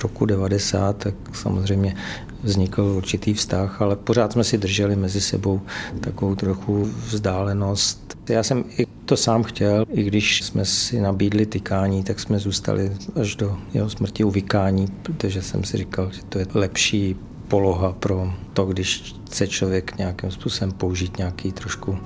roku 0.00 0.26
90, 0.26 0.96
tak 0.96 1.14
samozřejmě 1.32 1.94
vznikl 2.42 2.82
určitý 2.82 3.34
vztah, 3.34 3.82
ale 3.82 3.96
pořád 3.96 4.32
jsme 4.32 4.44
si 4.44 4.58
drželi 4.58 4.96
mezi 4.96 5.20
sebou 5.20 5.60
takovou 6.00 6.34
trochu 6.34 6.88
vzdálenost. 7.06 8.18
Já 8.28 8.42
jsem 8.42 8.64
i 8.78 8.86
to 9.04 9.16
sám 9.16 9.42
chtěl, 9.42 9.84
i 9.90 10.02
když 10.02 10.42
jsme 10.42 10.64
si 10.64 11.00
nabídli 11.00 11.46
tykání, 11.46 12.04
tak 12.04 12.20
jsme 12.20 12.38
zůstali 12.38 12.92
až 13.20 13.36
do 13.36 13.58
jeho 13.74 13.90
smrti 13.90 14.24
u 14.24 14.30
vykání, 14.30 14.86
protože 15.02 15.42
jsem 15.42 15.64
si 15.64 15.76
říkal, 15.76 16.10
že 16.12 16.22
to 16.28 16.38
je 16.38 16.46
lepší 16.54 17.16
poloha 17.48 17.92
pro 17.92 18.32
to, 18.52 18.66
když 18.66 19.14
chce 19.26 19.48
člověk 19.48 19.98
nějakým 19.98 20.30
způsobem 20.30 20.72
použít 20.72 21.18
nějaký 21.18 21.52
trošku 21.52 21.98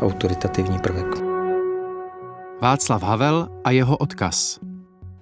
autoritativní 0.00 0.78
prvek. 0.78 1.06
Václav 2.60 3.02
Havel 3.02 3.48
a 3.64 3.70
jeho 3.70 3.96
odkaz. 3.96 4.58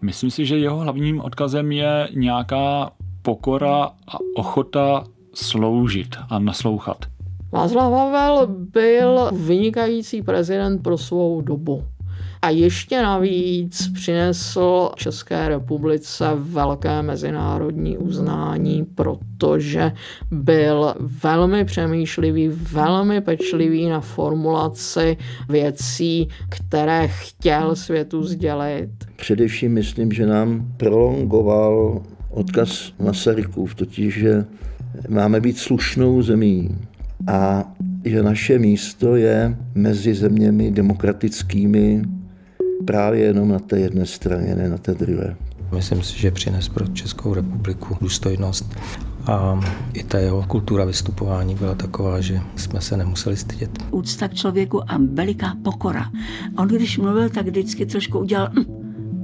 Myslím 0.05 0.31
si, 0.31 0.47
že 0.47 0.59
jeho 0.59 0.77
hlavním 0.77 1.21
odkazem 1.21 1.73
je 1.73 2.09
nějaká 2.15 2.91
pokora 3.23 3.85
a 3.85 4.17
ochota 4.37 5.05
sloužit 5.35 6.17
a 6.29 6.39
naslouchat. 6.39 6.97
Václav 7.53 7.93
Havel 7.93 8.47
byl 8.47 9.31
vynikající 9.33 10.23
prezident 10.23 10.83
pro 10.83 10.99
svou 10.99 11.41
dobu. 11.41 11.85
A 12.45 12.51
ještě 12.51 13.03
navíc 13.03 13.89
přinesl 13.95 14.91
České 14.97 15.49
republice 15.49 16.25
velké 16.35 17.03
mezinárodní 17.03 17.99
uznání, 17.99 18.87
protože 18.95 19.93
byl 20.31 20.95
velmi 21.23 21.65
přemýšlivý, 21.65 22.49
velmi 22.49 23.21
pečlivý 23.21 23.89
na 23.89 24.01
formulaci 24.01 25.17
věcí, 25.49 26.29
které 26.49 27.09
chtěl 27.09 27.77
světu 27.77 28.23
sdělit. 28.23 28.91
Především 29.17 29.73
myslím, 29.73 30.13
že 30.13 30.27
nám 30.27 30.73
prolongoval 30.77 32.03
odkaz 32.31 32.93
Masarykův, 32.99 33.75
totiž, 33.75 34.15
že 34.19 34.45
máme 35.09 35.41
být 35.41 35.59
slušnou 35.59 36.23
zemí 36.23 36.79
a 37.27 37.73
že 38.05 38.23
naše 38.23 38.59
místo 38.59 39.17
je 39.17 39.57
mezi 39.75 40.15
zeměmi 40.15 40.71
demokratickými 40.71 42.03
právě 42.85 43.21
jenom 43.21 43.49
na 43.49 43.59
té 43.59 43.79
jedné 43.79 44.07
straně, 44.07 44.55
ne 44.55 44.69
na 44.69 44.79
té 44.79 44.95
druhé. 44.95 45.37
Myslím 45.75 46.03
si, 46.03 46.19
že 46.19 46.31
přines 46.31 46.69
pro 46.69 46.87
Českou 46.87 47.35
republiku 47.35 47.97
důstojnost 48.01 48.75
a 49.27 49.61
i 49.93 50.03
ta 50.03 50.19
jeho 50.19 50.43
kultura 50.43 50.85
vystupování 50.85 51.55
byla 51.55 51.75
taková, 51.75 52.21
že 52.21 52.41
jsme 52.57 52.81
se 52.81 52.97
nemuseli 52.97 53.37
stydět. 53.37 53.71
Úcta 53.91 54.29
k 54.29 54.35
člověku 54.35 54.91
a 54.91 54.99
veliká 55.13 55.57
pokora. 55.63 56.11
On 56.59 56.69
když 56.69 56.99
mluvil, 56.99 57.29
tak 57.29 57.47
vždycky 57.47 57.87
trošku 57.87 58.19
udělal 58.19 58.51
mm, 58.53 58.65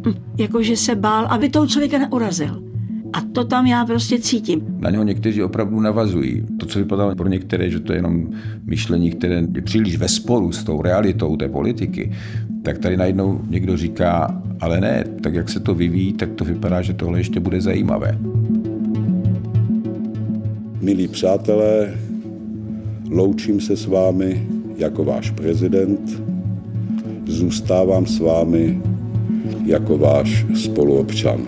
mm, 0.06 0.14
jakože 0.38 0.76
se 0.76 0.94
bál, 0.94 1.26
aby 1.26 1.48
toho 1.48 1.66
člověka 1.66 1.98
neurazil. 1.98 2.69
A 3.12 3.20
to 3.32 3.44
tam 3.44 3.66
já 3.66 3.84
prostě 3.84 4.18
cítím. 4.18 4.76
Na 4.78 4.90
něho 4.90 5.04
někteří 5.04 5.42
opravdu 5.42 5.80
navazují. 5.80 6.44
To, 6.60 6.66
co 6.66 6.78
vypadalo 6.78 7.14
pro 7.14 7.28
některé, 7.28 7.70
že 7.70 7.80
to 7.80 7.92
je 7.92 7.98
jenom 7.98 8.26
myšlení, 8.66 9.10
které 9.10 9.42
je 9.54 9.62
příliš 9.62 9.96
ve 9.96 10.08
sporu 10.08 10.52
s 10.52 10.64
tou 10.64 10.82
realitou 10.82 11.36
té 11.36 11.48
politiky, 11.48 12.12
tak 12.62 12.78
tady 12.78 12.96
najednou 12.96 13.40
někdo 13.48 13.76
říká, 13.76 14.42
ale 14.60 14.80
ne, 14.80 15.04
tak 15.20 15.34
jak 15.34 15.48
se 15.48 15.60
to 15.60 15.74
vyvíjí, 15.74 16.12
tak 16.12 16.30
to 16.30 16.44
vypadá, 16.44 16.82
že 16.82 16.92
tohle 16.92 17.20
ještě 17.20 17.40
bude 17.40 17.60
zajímavé. 17.60 18.18
Milí 20.80 21.08
přátelé, 21.08 21.94
loučím 23.10 23.60
se 23.60 23.76
s 23.76 23.86
vámi 23.86 24.46
jako 24.76 25.04
váš 25.04 25.30
prezident, 25.30 26.22
zůstávám 27.26 28.06
s 28.06 28.20
vámi 28.20 28.82
jako 29.64 29.98
váš 29.98 30.46
spoluobčan. 30.54 31.40